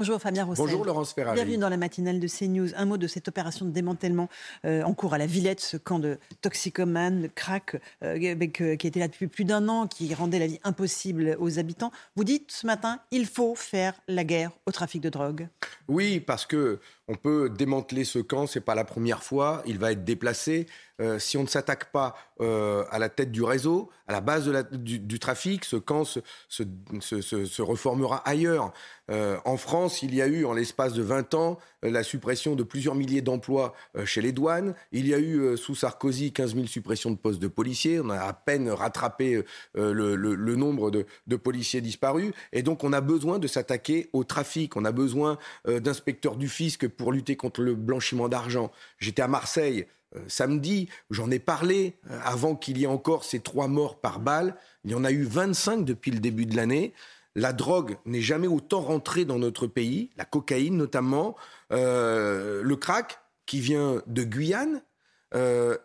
Bonjour 0.00 0.18
Fabien 0.18 0.46
Roussel. 0.46 0.64
Bonjour 0.64 0.86
Laurence 0.86 1.12
Ferrari. 1.12 1.34
Bienvenue 1.34 1.58
dans 1.58 1.68
la 1.68 1.76
matinale 1.76 2.20
de 2.20 2.26
CNews. 2.26 2.68
Un 2.74 2.86
mot 2.86 2.96
de 2.96 3.06
cette 3.06 3.28
opération 3.28 3.66
de 3.66 3.70
démantèlement 3.70 4.30
euh, 4.64 4.82
en 4.82 4.94
cours 4.94 5.12
à 5.12 5.18
la 5.18 5.26
Villette, 5.26 5.60
ce 5.60 5.76
camp 5.76 5.98
de 5.98 6.18
toxicomanes, 6.40 7.20
de 7.20 7.26
crack, 7.26 7.76
euh, 8.02 8.18
euh, 8.18 8.76
qui 8.76 8.86
était 8.86 8.98
là 8.98 9.08
depuis 9.08 9.26
plus 9.26 9.44
d'un 9.44 9.68
an, 9.68 9.86
qui 9.86 10.14
rendait 10.14 10.38
la 10.38 10.46
vie 10.46 10.58
impossible 10.64 11.36
aux 11.38 11.58
habitants. 11.58 11.92
Vous 12.16 12.24
dites 12.24 12.50
ce 12.50 12.66
matin, 12.66 13.00
il 13.10 13.26
faut 13.26 13.54
faire 13.54 13.92
la 14.08 14.24
guerre 14.24 14.52
au 14.64 14.72
trafic 14.72 15.02
de 15.02 15.10
drogue. 15.10 15.48
Oui, 15.86 16.18
parce 16.20 16.46
que 16.46 16.80
on 17.06 17.16
peut 17.16 17.50
démanteler 17.50 18.04
ce 18.04 18.20
camp, 18.20 18.46
c'est 18.46 18.60
pas 18.62 18.74
la 18.74 18.84
première 18.84 19.22
fois, 19.22 19.62
il 19.66 19.78
va 19.78 19.92
être 19.92 20.04
déplacé. 20.04 20.64
Euh, 21.00 21.18
si 21.18 21.38
on 21.38 21.42
ne 21.42 21.48
s'attaque 21.48 21.92
pas 21.92 22.14
euh, 22.40 22.84
à 22.90 22.98
la 22.98 23.08
tête 23.08 23.32
du 23.32 23.42
réseau, 23.42 23.90
à 24.06 24.12
la 24.12 24.20
base 24.20 24.50
du, 24.72 25.18
trafic, 25.18 25.64
ce 25.64 25.76
camp 25.76 26.04
se, 26.04 27.62
reformera 27.62 28.16
ailleurs. 28.28 28.72
Euh, 29.10 29.38
en 29.44 29.56
France, 29.56 30.02
il 30.02 30.14
y 30.14 30.20
a 30.20 30.26
eu, 30.26 30.44
en 30.44 30.52
l'espace 30.52 30.92
de 30.92 31.02
20 31.02 31.34
ans, 31.34 31.58
la 31.82 32.02
suppression 32.02 32.54
de 32.54 32.62
plusieurs 32.62 32.94
milliers 32.94 33.22
d'emplois 33.22 33.74
chez 34.04 34.20
les 34.20 34.32
douanes. 34.32 34.74
Il 34.92 35.08
y 35.08 35.14
a 35.14 35.18
eu, 35.18 35.56
sous 35.56 35.74
Sarkozy, 35.74 36.32
15 36.32 36.54
000 36.54 36.66
suppressions 36.66 37.10
de 37.10 37.16
postes 37.16 37.40
de 37.40 37.48
policiers. 37.48 38.00
On 38.00 38.10
a 38.10 38.18
à 38.18 38.32
peine 38.32 38.68
rattrapé 38.68 39.42
le, 39.74 40.54
nombre 40.56 40.90
de, 40.90 41.36
policiers 41.36 41.80
disparus. 41.80 42.32
Et 42.52 42.62
donc, 42.62 42.84
on 42.84 42.92
a 42.92 43.00
besoin 43.00 43.38
de 43.38 43.46
s'attaquer 43.46 44.10
au 44.12 44.24
trafic. 44.24 44.76
On 44.76 44.84
a 44.84 44.92
besoin 44.92 45.38
d'inspecteurs 45.66 46.36
du 46.36 46.48
fisc 46.48 46.86
pour 46.86 47.12
lutter 47.12 47.36
contre 47.36 47.62
le 47.62 47.74
blanchiment 47.74 48.28
d'argent. 48.28 48.70
J'étais 48.98 49.22
à 49.22 49.28
Marseille. 49.28 49.86
Euh, 50.16 50.20
samedi, 50.26 50.88
j'en 51.10 51.30
ai 51.30 51.38
parlé, 51.38 51.96
euh, 52.10 52.18
avant 52.24 52.56
qu'il 52.56 52.78
y 52.78 52.84
ait 52.84 52.88
encore 52.88 53.24
ces 53.24 53.40
trois 53.40 53.68
morts 53.68 54.00
par 54.00 54.20
balle. 54.20 54.56
Il 54.84 54.90
y 54.90 54.94
en 54.94 55.04
a 55.04 55.12
eu 55.12 55.22
25 55.22 55.84
depuis 55.84 56.10
le 56.10 56.18
début 56.18 56.46
de 56.46 56.56
l'année. 56.56 56.92
La 57.36 57.52
drogue 57.52 57.96
n'est 58.06 58.20
jamais 58.20 58.48
autant 58.48 58.80
rentrée 58.80 59.24
dans 59.24 59.38
notre 59.38 59.68
pays, 59.68 60.10
la 60.16 60.24
cocaïne 60.24 60.76
notamment, 60.76 61.36
euh, 61.72 62.60
le 62.62 62.76
crack 62.76 63.20
qui 63.46 63.60
vient 63.60 64.02
de 64.06 64.24
Guyane, 64.24 64.82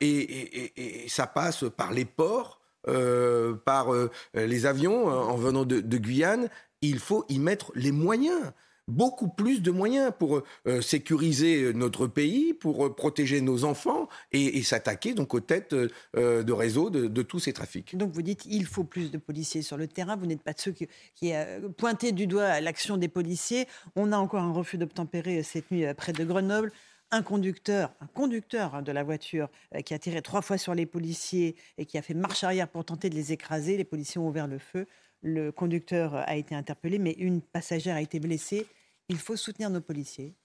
et, 0.01 1.05
ça 1.07 1.27
passe 1.27 1.65
par 1.77 1.93
les 1.93 2.05
ports, 2.05 2.61
par 2.83 3.87
les 4.33 4.65
avions 4.65 5.05
en 5.05 5.35
venant 5.35 5.65
de 5.65 5.97
Guyane. 5.97 6.49
Il 6.81 6.97
faut 6.97 7.25
y 7.29 7.37
mettre 7.37 7.71
les 7.75 7.91
moyens 7.91 8.53
beaucoup 8.87 9.29
plus 9.29 9.61
de 9.61 9.71
moyens 9.71 10.11
pour 10.17 10.43
euh, 10.67 10.81
sécuriser 10.81 11.73
notre 11.73 12.07
pays, 12.07 12.53
pour 12.53 12.85
euh, 12.85 12.95
protéger 12.95 13.41
nos 13.41 13.63
enfants 13.63 14.07
et, 14.31 14.61
s'attaquer 14.63 15.13
donc 15.13 15.33
aux 15.33 15.39
têtes 15.39 15.73
euh, 15.73 16.43
de 16.43 16.53
réseau 16.53 16.89
de, 16.89 17.21
tous 17.21 17.39
ces 17.39 17.53
trafics. 17.53 17.95
Donc 17.95 18.11
vous 18.11 18.21
dites 18.21 18.45
il 18.45 18.65
faut 18.65 18.83
plus 18.83 19.11
de 19.11 19.17
policiers 19.17 19.61
sur 19.61 19.77
le 19.77 19.87
terrain. 19.87 20.15
Vous 20.15 20.25
n'êtes 20.25 20.41
pas 20.41 20.53
de 20.53 20.59
ceux 20.59 20.71
qui, 20.71 20.87
qui 21.15 21.33
pointé 21.77 22.11
du 22.11 22.27
doigt 22.27 22.61
l'action 22.61 22.97
des 22.97 23.07
policiers. 23.07 23.67
On 23.95 24.11
a 24.11 24.17
encore 24.17 24.41
un 24.41 24.51
refus 24.51 24.77
d'obtempérer 24.77 25.43
cette 25.43 25.71
nuit 25.71 25.85
près 25.95 26.13
de 26.13 26.23
Grenoble 26.23 26.71
un 27.15 27.23
conducteur, 27.23 27.91
un 28.01 28.07
conducteur 28.07 28.83
de 28.83 28.91
la 28.91 29.03
voiture 29.03 29.49
qui 29.85 29.93
a 29.93 29.99
tiré 29.99 30.21
trois 30.21 30.41
fois 30.41 30.57
sur 30.57 30.75
les 30.75 30.85
policiers 30.85 31.55
et 31.77 31.85
qui 31.85 31.97
a 31.97 32.01
fait 32.01 32.13
marche 32.13 32.43
arrière 32.43 32.67
pour 32.67 32.83
tenter 32.83 33.09
de 33.09 33.15
les 33.15 33.31
écraser. 33.31 33.77
Les 33.77 33.85
policiers 33.85 34.19
ont 34.19 34.27
ouvert 34.27 34.47
le 34.47 34.59
feu. 34.59 34.85
Le 35.21 35.51
conducteur 35.51 36.15
a 36.15 36.35
été 36.35 36.53
interpellé, 36.53 36.99
mais 36.99 37.13
une 37.13 37.41
passagère 37.41 37.95
a 37.95 38.01
été 38.01 38.19
blessée. 38.19 38.67
Il 39.07 39.17
faut 39.17 39.35
soutenir 39.35 39.69
nos 39.69 39.81
policiers. 39.81 40.35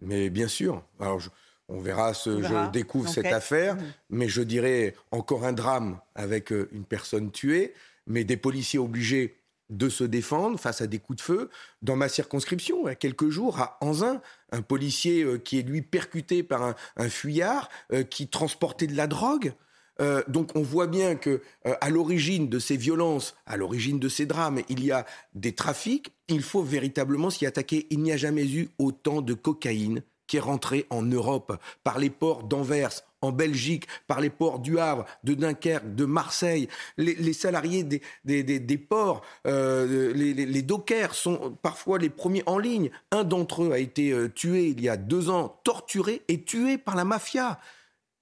Mais 0.00 0.30
bien 0.30 0.48
sûr. 0.48 0.82
Alors, 0.98 1.20
je, 1.20 1.30
on 1.68 1.80
verra, 1.80 2.12
ce, 2.12 2.30
on 2.30 2.40
verra. 2.40 2.66
je 2.66 2.70
découvre 2.70 3.08
cette 3.08 3.26
affaire, 3.26 3.76
mmh. 3.76 3.92
mais 4.10 4.28
je 4.28 4.42
dirais 4.42 4.94
encore 5.12 5.44
un 5.44 5.52
drame 5.52 6.00
avec 6.14 6.52
euh, 6.52 6.68
une 6.72 6.84
personne 6.84 7.30
tuée, 7.30 7.72
mais 8.06 8.24
des 8.24 8.36
policiers 8.36 8.78
obligés 8.78 9.36
de 9.70 9.88
se 9.88 10.04
défendre 10.04 10.58
face 10.58 10.82
à 10.82 10.86
des 10.86 10.98
coups 10.98 11.18
de 11.18 11.22
feu. 11.22 11.50
Dans 11.82 11.96
ma 11.96 12.08
circonscription, 12.08 12.82
il 12.82 12.86
y 12.86 12.92
a 12.92 12.94
quelques 12.94 13.30
jours, 13.30 13.58
à 13.58 13.78
Anzin, 13.80 14.20
un 14.52 14.62
policier 14.62 15.22
euh, 15.22 15.38
qui 15.38 15.58
est 15.58 15.62
lui 15.62 15.80
percuté 15.82 16.42
par 16.42 16.74
un, 16.96 17.08
fuyard 17.08 17.70
euh, 17.92 18.02
qui 18.02 18.28
transportait 18.28 18.86
de 18.86 18.96
la 18.96 19.06
drogue. 19.06 19.54
Euh, 20.00 20.22
donc 20.28 20.56
on 20.56 20.62
voit 20.62 20.86
bien 20.86 21.14
que 21.14 21.42
à 21.64 21.90
l'origine 21.90 22.48
de 22.48 22.58
ces 22.58 22.76
violences, 22.76 23.34
à 23.46 23.56
l'origine 23.56 23.98
de 23.98 24.08
ces 24.08 24.24
drames, 24.24 24.62
il 24.68 24.84
y 24.84 24.92
a 24.92 25.06
des 25.34 25.52
trafics. 25.54 26.12
Il 26.28 26.42
faut 26.42 26.62
véritablement 26.62 27.30
s'y 27.30 27.44
attaquer. 27.44 27.86
Il 27.90 28.00
n'y 28.00 28.12
a 28.12 28.16
jamais 28.16 28.48
eu 28.48 28.70
autant 28.78 29.20
de 29.20 29.34
cocaïne 29.34 30.02
qui 30.30 30.36
est 30.36 30.40
rentrée 30.40 30.86
en 30.90 31.02
Europe 31.02 31.60
par 31.82 31.98
les 31.98 32.08
ports 32.08 32.44
d'Anvers, 32.44 33.02
en 33.20 33.32
Belgique, 33.32 33.88
par 34.06 34.20
les 34.20 34.30
ports 34.30 34.60
du 34.60 34.78
Havre, 34.78 35.04
de 35.24 35.34
Dunkerque, 35.34 35.96
de 35.96 36.04
Marseille. 36.04 36.68
Les, 36.96 37.32
salariés 37.32 37.82
des, 37.82 38.78
ports, 38.78 39.22
euh, 39.48 40.12
les, 40.14 40.32
les, 40.32 40.62
dockers 40.62 41.16
sont 41.16 41.58
parfois 41.62 41.98
les 41.98 42.10
premiers 42.10 42.44
en 42.46 42.58
ligne. 42.58 42.92
Un 43.10 43.24
d'entre 43.24 43.64
eux 43.64 43.72
a 43.72 43.80
été 43.80 44.12
euh, 44.12 44.28
tué 44.28 44.68
il 44.68 44.80
y 44.80 44.88
a 44.88 44.96
deux 44.96 45.30
ans, 45.30 45.60
torturé 45.64 46.22
et 46.28 46.44
tué 46.44 46.78
par 46.78 46.94
la 46.94 47.04
mafia 47.04 47.58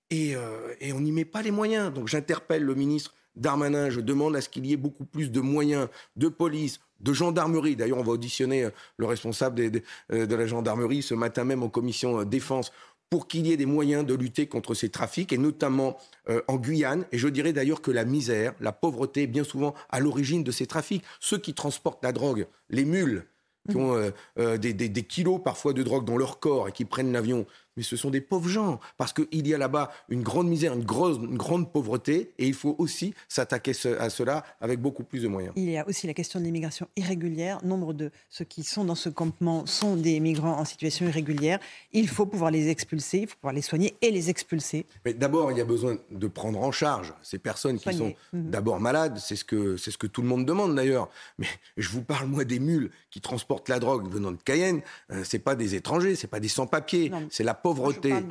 et, 0.09 0.35
euh, 0.35 0.73
et 0.81 0.95
on 0.95 1.01
n'y 1.01 1.13
met 1.13 1.27
pas 1.27 1.43
les 1.43 1.51
moyens. 1.51 1.93
Donc 1.93 2.09
j'interpelle 2.09 2.63
le 2.63 2.75
ministre 2.75 3.13
Darmanin, 3.37 3.91
je 3.91 4.01
demande 4.01 4.35
à 4.35 4.41
ce 4.41 4.49
qu'il 4.49 4.65
y 4.65 4.73
ait 4.73 4.79
beaucoup 4.79 5.05
plus 5.05 5.31
de 5.31 5.41
moyens 5.41 5.89
de 6.17 6.29
police, 6.29 6.81
de 7.01 7.13
gendarmerie. 7.13 7.77
D'ailleurs, 7.77 7.99
on 7.99 8.05
va 8.05 8.13
auditionner 8.13 8.65
euh, 8.65 8.71
le 8.97 9.07
responsable 9.07 9.57
des, 9.57 9.71
des, 9.71 9.83
euh, 10.13 10.27
de 10.27 10.35
la 10.35 10.47
gendarmerie 10.47 11.03
ce 11.03 11.15
matin 11.15 11.45
même 11.45 11.63
en 11.63 11.69
commission 11.69 12.25
défense 12.25 12.73
pour 13.11 13.27
qu'il 13.27 13.47
y 13.47 13.53
ait 13.53 13.57
des 13.57 13.67
moyens 13.67 14.05
de 14.05 14.15
lutter 14.15 14.47
contre 14.47 14.75
ces 14.75 14.91
trafics, 14.91 15.33
et 15.33 15.39
notamment 15.39 15.97
euh, 16.29 16.43
en 16.49 16.57
Guyane. 16.57 17.07
Et 17.13 17.19
je 17.19 17.29
dirais 17.29 17.53
d'ailleurs 17.53 17.81
que 17.81 17.91
la 17.91 18.05
misère, 18.05 18.55
la 18.61 18.73
pauvreté 18.73 19.23
est 19.23 19.29
bien 19.29 19.45
souvent 19.45 19.75
à 19.89 20.01
l'origine 20.01 20.45
de 20.45 20.51
ces 20.51 20.67
trafics. 20.67 21.03
Ceux 21.21 21.39
qui 21.39 21.55
transportent 21.55 22.05
la 22.05 22.13
drogue, 22.13 22.47
les 22.71 22.85
mules, 22.85 23.27
qui 23.69 23.77
ont 23.77 23.95
euh, 23.95 24.11
euh, 24.39 24.57
des, 24.57 24.73
des, 24.73 24.89
des, 24.89 25.03
kilos 25.03 25.41
parfois 25.43 25.73
de 25.73 25.83
drogue 25.83 26.05
dans 26.05 26.17
leur 26.17 26.41
corps 26.41 26.69
et 26.69 26.73
qui 26.73 26.85
prennent 26.85 27.13
l'avion. 27.13 27.47
Mais 27.79 27.85
ce 27.85 27.95
sont 27.95 28.11
des 28.11 28.21
pauvres 28.21 28.49
gens, 28.49 28.81
parce 28.97 29.13
qu'il 29.13 29.47
y 29.47 29.55
a 29.55 29.59
là-bas 29.59 29.93
une 30.09 30.25
grande 30.25 30.49
misère, 30.49 30.75
une, 30.75 30.83
grosse, 30.83 31.17
une 31.19 31.37
grande 31.37 31.73
pauvreté, 31.73 32.33
et 32.37 32.49
il 32.49 32.55
faut 32.55 32.75
aussi 32.79 33.15
s'attaquer 33.29 33.71
à 34.01 34.11
cela 34.11 34.45
avec 34.61 34.81
beaucoup 34.81 35.05
plus 35.05 35.23
de 35.23 35.29
moyens. 35.29 35.53
Il 35.55 35.71
y 35.71 35.79
a 35.79 35.87
aussi 35.87 36.09
la 36.09 36.13
question 36.13 36.41
de 36.41 36.45
l'immigration 36.45 36.89
irrégulière. 36.97 37.65
Nombre 37.65 37.93
de 37.93 38.11
ceux 38.31 38.45
qui 38.45 38.65
sont 38.65 38.85
dans 38.85 38.97
ce 38.97 39.09
campement 39.09 39.65
sont 39.65 39.95
des 39.95 40.19
migrants 40.19 40.59
en 40.59 40.65
situation 40.65 41.07
irrégulière. 41.07 41.61
Il 41.93 42.09
faut 42.09 42.27
pouvoir 42.27 42.51
les 42.51 42.69
expulser, 42.69 43.19
il 43.19 43.29
faut 43.29 43.37
pouvoir 43.37 43.55
les 43.55 43.63
soigner 43.63 43.95
et 44.03 44.11
les 44.11 44.29
expulser. 44.29 44.85
Mais 45.05 45.15
d'abord, 45.15 45.53
il 45.53 45.59
y 45.59 45.61
a 45.61 45.65
besoin 45.65 45.99
de 46.11 46.27
prendre 46.27 46.61
en 46.61 46.73
charge 46.73 47.15
ces 47.23 47.39
personnes 47.39 47.79
Soigner. 47.79 47.99
qui 47.99 48.05
sont 48.05 48.37
mmh. 48.37 48.51
d'abord 48.51 48.81
malades. 48.81 49.19
C'est 49.19 49.37
ce, 49.37 49.45
que, 49.45 49.77
ce 49.77 49.97
que 49.97 50.09
tout 50.09 50.23
le 50.23 50.27
monde 50.29 50.45
demande 50.45 50.75
d'ailleurs. 50.75 51.11
Mais 51.39 51.47
je 51.77 51.89
vous 51.91 52.03
parle, 52.03 52.27
moi, 52.27 52.43
des 52.43 52.59
mules 52.59 52.91
qui 53.11 53.21
transportent 53.21 53.69
la 53.69 53.79
drogue 53.79 54.11
venant 54.11 54.33
de 54.33 54.43
Cayenne. 54.43 54.81
Euh, 55.13 55.23
c'est 55.23 55.39
pas 55.39 55.55
des 55.55 55.77
étrangers, 55.77 56.17
c'est 56.17 56.27
pas 56.27 56.41
des 56.41 56.49
sans-papiers, 56.49 57.13
c'est 57.31 57.45
la 57.45 57.55
pauvreté, 57.55 57.68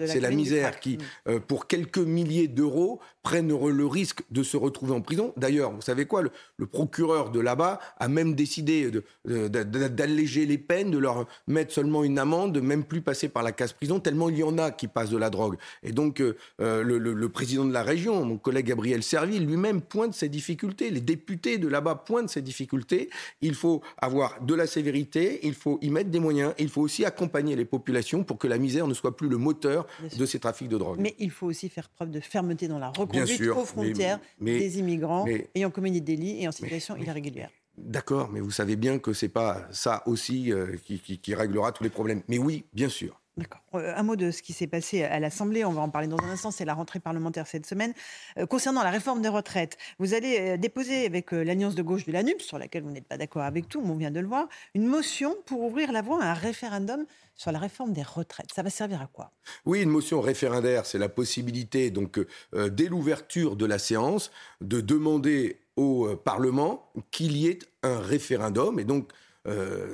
c'est 0.06 0.20
la 0.20 0.32
misère 0.32 0.80
qui, 0.80 0.98
euh, 1.28 1.40
pour 1.40 1.68
quelques 1.68 1.98
milliers 1.98 2.48
d'euros, 2.48 3.00
prennent 3.24 3.50
le 3.50 3.86
risque 3.86 4.22
de 4.32 4.42
se 4.42 4.56
retrouver 4.56 4.94
en 4.94 5.02
prison. 5.02 5.34
D'ailleurs, 5.36 5.72
vous 5.72 5.82
savez 5.82 6.06
quoi, 6.06 6.22
le, 6.22 6.32
le, 6.56 6.66
procureur 6.66 7.30
de 7.30 7.42
là-bas 7.42 7.80
a 8.00 8.08
même 8.08 8.36
décidé 8.36 8.90
d'alléger 9.26 10.46
les 10.46 10.58
peines, 10.58 10.92
de 10.92 10.98
leur 10.98 11.28
mettre 11.48 11.74
seulement 11.74 12.06
une 12.06 12.20
amende, 12.20 12.54
de 12.54 12.62
même 12.62 12.86
plus 12.86 13.02
passer 13.02 13.28
par 13.28 13.44
la 13.44 13.52
case 13.52 13.74
prison, 13.74 14.00
tellement 14.00 14.30
il 14.30 14.38
y 14.38 14.44
en 14.44 14.58
a 14.58 14.72
qui 14.72 14.88
passent 14.88 15.10
de 15.10 15.18
la 15.18 15.30
drogue. 15.30 15.58
Et 15.84 15.92
donc, 15.92 16.22
euh, 16.22 16.36
le, 16.60 16.98
le, 16.98 17.14
le, 17.14 17.30
président 17.30 17.66
de 17.66 17.74
la 17.74 17.84
région, 17.84 18.24
mon 18.24 18.38
collègue 18.38 18.68
Gabriel 18.68 19.04
Serville, 19.04 19.46
lui-même 19.46 19.82
pointe 19.82 20.14
ces 20.14 20.30
difficultés. 20.30 20.90
Les 20.90 21.02
députés 21.02 21.58
de 21.58 21.68
là-bas 21.68 21.96
pointent 21.96 22.30
ces 22.30 22.42
difficultés. 22.42 23.10
Il 23.42 23.56
faut 23.56 23.82
avoir 23.98 24.42
de 24.42 24.56
la 24.56 24.68
sévérité, 24.68 25.40
il 25.44 25.54
faut 25.54 25.80
y 25.82 25.90
mettre 25.90 26.10
des 26.10 26.20
moyens, 26.20 26.54
il 26.60 26.70
faut 26.70 26.82
aussi 26.82 27.04
accompagner 27.04 27.56
les 27.56 27.66
populations 27.66 28.24
pour 28.24 28.38
que 28.38 28.48
la 28.48 28.58
misère 28.58 28.88
ne 28.88 28.94
soit 28.94 29.16
plus 29.16 29.27
le 29.28 29.38
moteur 29.38 29.88
de 30.18 30.26
ces 30.26 30.40
trafics 30.40 30.70
de 30.70 30.78
drogue. 30.78 31.00
Mais 31.00 31.16
il 31.20 31.32
faut 31.32 31.48
aussi 31.48 31.70
faire 31.70 31.90
preuve 31.90 32.12
de 32.12 32.20
fermeté 32.20 32.68
dans 32.68 32.80
la 32.80 32.90
reconduite 32.90 33.38
sûr, 33.38 33.58
aux 33.58 33.66
frontières 33.66 34.20
mais, 34.40 34.54
mais, 34.54 34.60
des 34.60 34.80
immigrants 34.80 35.26
mais, 35.26 35.50
ayant 35.56 35.72
commis 35.72 35.92
des 35.92 36.02
délits 36.02 36.42
et 36.42 36.48
en 36.48 36.52
situation 36.52 36.96
irrégulière. 36.96 37.50
D'accord, 37.78 38.30
mais 38.32 38.40
vous 38.40 38.52
savez 38.52 38.76
bien 38.76 38.98
que 38.98 39.14
c'est 39.14 39.30
pas 39.30 39.68
ça 39.72 40.02
aussi 40.08 40.52
euh, 40.52 40.76
qui, 40.84 41.00
qui, 41.00 41.20
qui, 41.20 41.36
réglera 41.36 41.72
tous 41.72 41.84
les 41.84 41.92
problèmes. 41.92 42.24
Mais 42.28 42.40
oui, 42.40 42.66
bien 42.74 42.90
sûr, 42.90 43.22
D'accord. 43.38 43.62
Euh, 43.76 43.94
un 43.96 44.02
mot 44.02 44.16
de 44.16 44.32
ce 44.32 44.42
qui 44.42 44.52
s'est 44.52 44.66
passé 44.66 45.04
à 45.04 45.20
l'Assemblée, 45.20 45.64
on 45.64 45.72
va 45.72 45.82
en 45.82 45.90
parler 45.90 46.08
dans 46.08 46.18
un 46.18 46.30
instant, 46.30 46.50
c'est 46.50 46.66
la 46.66 46.74
rentrée 46.74 47.00
parlementaire 47.00 47.46
cette 47.46 47.68
semaine. 47.68 47.94
Euh, 48.40 48.48
concernant 48.48 48.84
la 48.84 48.90
réforme 48.90 49.22
des 49.22 49.30
retraites, 49.30 49.78
vous 50.00 50.16
allez 50.16 50.40
euh, 50.40 50.58
déposer 50.58 51.06
avec 51.06 51.32
l'Alliance 51.32 51.76
de 51.76 51.84
gauche 51.84 52.06
de 52.06 52.12
la 52.12 52.24
NUP, 52.24 52.42
sur 52.42 52.58
laquelle 52.58 52.82
vous 52.82 52.90
n'êtes 52.90 53.08
pas 53.08 53.18
d'accord 53.18 53.44
avec 53.44 53.70
tout, 53.70 53.82
mais 53.82 53.92
on 53.92 53.96
vient 53.96 54.10
de 54.10 54.20
le 54.20 54.28
voir, 54.28 54.48
une 54.74 54.88
motion 54.88 55.36
pour 55.46 55.62
ouvrir 55.62 55.92
la 55.92 56.02
voie 56.02 56.24
à 56.24 56.32
un 56.32 56.34
référendum 56.34 57.06
sur 57.36 57.52
la 57.52 57.60
réforme 57.60 57.94
des 57.94 58.02
retraites. 58.02 58.52
Ça 58.56 58.64
va 58.64 58.72
servir 58.72 59.04
à 59.04 59.08
quoi? 59.08 59.32
Oui, 59.66 59.84
une 59.84 59.90
motion 59.90 60.20
référendaire, 60.20 60.88
c'est 60.88 60.98
la 60.98 61.10
possibilité, 61.10 61.92
donc, 61.92 62.20
dès 62.54 62.88
l'ouverture 62.88 63.56
de 63.56 63.68
la 63.68 63.78
séance, 63.78 64.32
de 64.62 64.82
demander 64.82 65.60
au 65.76 66.16
Parlement 66.16 66.92
qu'il 67.12 67.38
y 67.38 67.48
ait 67.48 67.60
un 67.84 68.00
référendum. 68.00 68.80
Et 68.80 68.86
donc, 68.86 69.12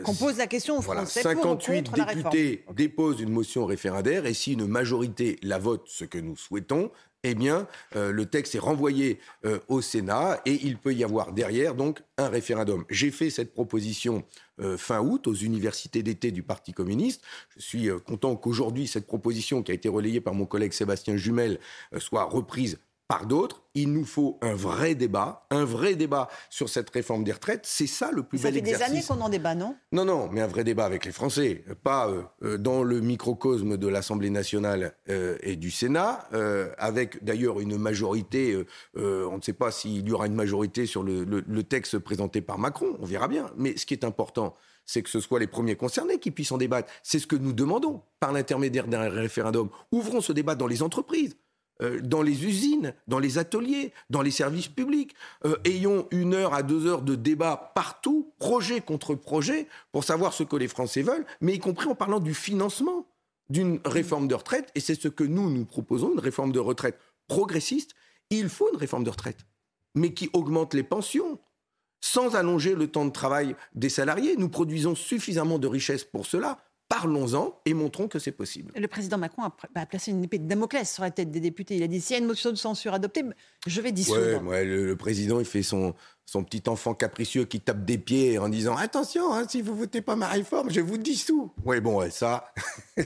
Qu'on 0.03 0.15
pose 0.15 0.37
la 0.37 0.47
question 0.47 0.77
aux 0.77 0.81
voilà, 0.81 1.05
58 1.05 1.91
députés 1.91 2.65
déposent 2.75 3.21
une 3.21 3.29
motion 3.29 3.65
référendaire 3.65 4.25
et 4.25 4.33
si 4.33 4.53
une 4.53 4.65
majorité 4.65 5.37
la 5.43 5.59
vote, 5.59 5.83
ce 5.87 6.05
que 6.05 6.17
nous 6.17 6.35
souhaitons, 6.35 6.91
eh 7.23 7.35
bien, 7.35 7.67
euh, 7.95 8.11
le 8.11 8.25
texte 8.25 8.55
est 8.55 8.59
renvoyé 8.59 9.19
euh, 9.45 9.59
au 9.69 9.81
Sénat 9.81 10.41
et 10.45 10.59
il 10.63 10.77
peut 10.77 10.93
y 10.93 11.03
avoir 11.03 11.31
derrière 11.31 11.73
donc 11.73 12.01
un 12.17 12.27
référendum. 12.27 12.83
J'ai 12.89 13.11
fait 13.11 13.29
cette 13.29 13.53
proposition 13.53 14.23
fin 14.77 15.01
août 15.01 15.25
aux 15.25 15.33
universités 15.33 16.03
d'été 16.03 16.29
du 16.29 16.43
Parti 16.43 16.73
communiste. 16.73 17.23
Je 17.57 17.61
suis 17.61 17.89
content 18.05 18.35
qu'aujourd'hui 18.35 18.85
cette 18.85 19.07
proposition 19.07 19.63
qui 19.63 19.71
a 19.71 19.73
été 19.73 19.89
relayée 19.89 20.21
par 20.21 20.35
mon 20.35 20.45
collègue 20.45 20.73
Sébastien 20.73 21.17
Jumel 21.17 21.59
soit 21.97 22.25
reprise 22.25 22.77
par 23.13 23.27
d'autres. 23.27 23.61
Il 23.75 23.91
nous 23.93 24.05
faut 24.05 24.39
un 24.41 24.55
vrai 24.55 24.95
débat, 24.95 25.45
un 25.51 25.65
vrai 25.65 25.95
débat 25.95 26.29
sur 26.49 26.67
cette 26.67 26.89
réforme 26.89 27.23
des 27.23 27.31
retraites. 27.31 27.61
C'est 27.63 27.85
ça 27.85 28.09
le 28.11 28.23
plus 28.23 28.41
bel 28.41 28.57
exercice. 28.57 28.79
Ça 28.79 28.85
fait 28.85 28.91
des 28.91 28.97
années 28.97 29.05
qu'on 29.07 29.23
en 29.23 29.29
débat, 29.29 29.53
non? 29.53 29.75
Non, 29.91 30.03
non, 30.03 30.29
mais 30.31 30.41
un 30.41 30.47
vrai 30.47 30.63
débat 30.63 30.85
avec 30.85 31.05
les 31.05 31.11
Français, 31.11 31.63
pas 31.83 32.07
euh, 32.07 32.23
euh, 32.43 32.57
dans 32.57 32.81
le 32.81 33.01
microcosme 33.01 33.77
de 33.77 33.87
l'Assemblée 33.87 34.31
nationale 34.31 34.95
euh, 35.09 35.37
et 35.41 35.55
du 35.55 35.69
Sénat, 35.69 36.27
avec 36.79 37.23
d'ailleurs 37.23 37.59
une 37.59 37.77
majorité. 37.77 38.57
on 38.95 39.37
ne 39.37 39.41
sait 39.41 39.53
pas 39.53 39.69
s'il 39.71 40.07
y 40.07 40.11
aura 40.11 40.25
une 40.25 40.35
majorité 40.35 40.87
sur 40.87 41.03
le, 41.03 41.23
le 41.23 41.63
texte 41.63 41.99
présenté 41.99 42.41
par 42.41 42.57
Macron. 42.57 42.97
On 42.99 43.05
verra 43.05 43.27
bien. 43.27 43.51
Mais 43.57 43.77
ce 43.77 43.85
qui 43.85 43.93
est 43.93 44.03
important, 44.03 44.55
c'est 44.85 45.01
que 45.01 45.09
ce 45.09 45.19
soit 45.19 45.39
les 45.39 45.47
premiers 45.47 45.75
concernés 45.75 46.19
qui 46.19 46.31
puissent 46.31 46.51
en 46.51 46.57
débattre. 46.57 46.91
C'est 47.03 47.19
ce 47.19 47.27
que 47.27 47.35
nous 47.35 47.53
demandons 47.53 48.01
par 48.19 48.31
l'intermédiaire 48.31 48.87
d'un 48.87 49.09
référendum. 49.09 49.69
Ouvrons 49.91 50.21
ce 50.21 50.33
débat 50.33 50.55
dans 50.55 50.67
les 50.67 50.81
entreprises. 50.83 51.35
Euh, 51.81 51.99
dans 52.01 52.21
les 52.21 52.45
usines, 52.45 52.93
dans 53.07 53.17
les 53.17 53.39
ateliers, 53.39 53.93
dans 54.11 54.21
les 54.21 54.29
services 54.29 54.67
publics. 54.67 55.15
Euh, 55.43 55.55
ayons 55.65 56.07
une 56.11 56.35
heure 56.35 56.53
à 56.53 56.61
deux 56.61 56.85
heures 56.85 57.01
de 57.01 57.15
débat 57.15 57.71
partout, 57.73 58.31
projet 58.37 58.79
contre 58.79 59.15
projet, 59.15 59.67
pour 59.91 60.03
savoir 60.03 60.33
ce 60.33 60.43
que 60.43 60.55
les 60.55 60.67
Français 60.67 61.01
veulent, 61.01 61.25
mais 61.41 61.55
y 61.55 61.59
compris 61.59 61.87
en 61.87 61.95
parlant 61.95 62.19
du 62.19 62.35
financement 62.35 63.07
d'une 63.49 63.79
réforme 63.85 64.27
de 64.27 64.35
retraite. 64.35 64.69
Et 64.75 64.79
c'est 64.79 64.99
ce 64.99 65.07
que 65.07 65.23
nous, 65.23 65.49
nous 65.49 65.65
proposons, 65.65 66.13
une 66.13 66.19
réforme 66.19 66.51
de 66.51 66.59
retraite 66.59 66.99
progressiste. 67.27 67.95
Il 68.29 68.49
faut 68.49 68.71
une 68.71 68.79
réforme 68.79 69.03
de 69.03 69.09
retraite, 69.09 69.39
mais 69.95 70.13
qui 70.13 70.29
augmente 70.33 70.75
les 70.75 70.83
pensions, 70.83 71.39
sans 72.01 72.35
allonger 72.35 72.75
le 72.75 72.87
temps 72.87 73.05
de 73.05 73.11
travail 73.11 73.55
des 73.73 73.89
salariés. 73.89 74.35
Nous 74.37 74.49
produisons 74.49 74.93
suffisamment 74.93 75.57
de 75.57 75.67
richesses 75.67 76.03
pour 76.03 76.27
cela 76.27 76.59
parlons-en 76.93 77.59
et 77.65 77.73
montrons 77.73 78.07
que 78.07 78.19
c'est 78.19 78.31
possible. 78.31 78.71
Le 78.75 78.87
président 78.87 79.17
Macron 79.17 79.41
a, 79.43 79.85
placé 79.87 80.11
une 80.11 80.23
épée 80.23 80.37
de 80.37 80.47
Damoclès 80.47 80.91
sur 80.91 81.01
la 81.01 81.09
tête 81.09 81.31
des 81.31 81.39
députés. 81.39 81.75
Il 81.75 81.81
a 81.81 81.87
dit 81.87 81.99
s'il 81.99 82.15
y 82.15 82.19
a 82.19 82.21
une 82.21 82.27
motion 82.27 82.51
de 82.51 82.55
censure 82.55 82.93
adoptée, 82.93 83.23
je 83.65 83.81
vais 83.81 83.91
dissoudre. 83.91 84.43
Ouais, 84.43 84.63
le, 84.63 84.95
président, 84.95 85.39
il 85.39 85.45
fait 85.45 85.63
son, 85.63 85.95
son 86.27 86.43
petit 86.43 86.61
enfant 86.67 86.93
capricieux 86.93 87.45
qui 87.45 87.59
tape 87.59 87.83
des 87.83 87.97
pieds 87.97 88.37
en 88.37 88.47
disant 88.47 88.77
attention, 88.77 89.33
hein, 89.33 89.45
si 89.49 89.63
vous 89.63 89.75
votez 89.75 90.01
pas 90.01 90.15
ma 90.15 90.27
réforme, 90.27 90.69
je 90.69 90.81
vous 90.81 90.97
dissous. 90.97 91.51
Oui, 91.65 91.81
bon, 91.81 92.07
ça, 92.11 92.53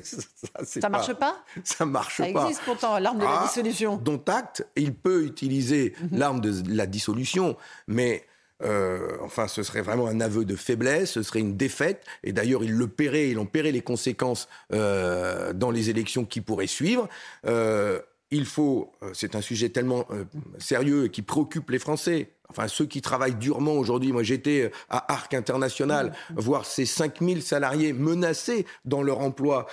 ça, 0.03 0.65
ça 0.65 0.89
marche 0.89 1.13
pas. 1.13 1.37
Ça 1.63 1.85
marche 1.85 2.17
pas. 2.17 2.23
Ça 2.23 2.47
existe 2.47 2.63
pourtant 2.65 2.99
l'arme 2.99 3.19
de 3.19 3.23
la 3.23 3.39
ah, 3.39 3.47
dissolution. 3.47 3.95
Dont 3.95 4.21
acte, 4.27 4.67
il 4.75 4.93
peut 4.93 5.23
utiliser 5.23 5.95
mhm. 6.01 6.19
l'arme 6.19 6.41
de 6.41 6.75
la 6.75 6.87
dissolution, 6.87 7.55
mais 7.87 8.25
euh, 8.63 9.17
enfin, 9.21 9.47
ce 9.47 9.63
serait 9.63 9.81
vraiment 9.81 10.07
un 10.07 10.19
aveu 10.19 10.45
de 10.45 10.55
faiblesse, 10.55 11.11
ce 11.11 11.23
serait 11.23 11.39
une 11.39 11.57
défaite. 11.57 12.03
Et 12.23 12.31
d'ailleurs, 12.31 12.63
ils 12.63 12.73
le 12.73 12.87
paieraient, 12.87 13.29
ils 13.29 13.39
en 13.39 13.45
paieraient 13.45 13.71
les 13.71 13.81
conséquences 13.81 14.47
euh, 14.73 15.53
dans 15.53 15.71
les 15.71 15.89
élections 15.89 16.25
qui 16.25 16.41
pourraient 16.41 16.67
suivre. 16.67 17.07
Euh, 17.45 17.99
il 18.29 18.45
faut, 18.45 18.91
c'est 19.13 19.35
un 19.35 19.41
sujet 19.41 19.69
tellement 19.69 20.05
sérieux 20.57 21.05
et 21.05 21.09
qui 21.09 21.21
préoccupe 21.21 21.69
les 21.69 21.79
Français. 21.79 22.31
Enfin, 22.49 22.67
ceux 22.67 22.85
qui 22.85 23.01
travaillent 23.01 23.35
durement 23.35 23.71
aujourd'hui, 23.75 24.11
moi 24.11 24.21
j'étais 24.21 24.69
à 24.89 25.13
Arc 25.13 25.33
International, 25.33 26.11
voir 26.35 26.65
ces 26.65 26.85
5000 26.85 27.41
salariés 27.41 27.93
menacés 27.93 28.65
dans 28.83 29.01
leur 29.01 29.19
emploi. 29.19 29.65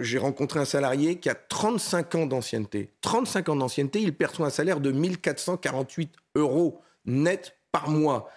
J'ai 0.00 0.16
rencontré 0.16 0.60
un 0.60 0.64
salarié 0.64 1.16
qui 1.16 1.28
a 1.28 1.34
35 1.34 2.14
ans 2.14 2.24
d'ancienneté. 2.24 2.88
35 3.02 3.50
ans 3.50 3.56
d'ancienneté, 3.56 4.00
il 4.00 4.16
perçoit 4.16 4.46
un 4.46 4.50
salaire 4.50 4.80
de 4.80 4.90
1448 4.90 6.10
euros 6.36 6.80
net 7.04 7.57
par 7.78 7.90
mois. 7.90 8.30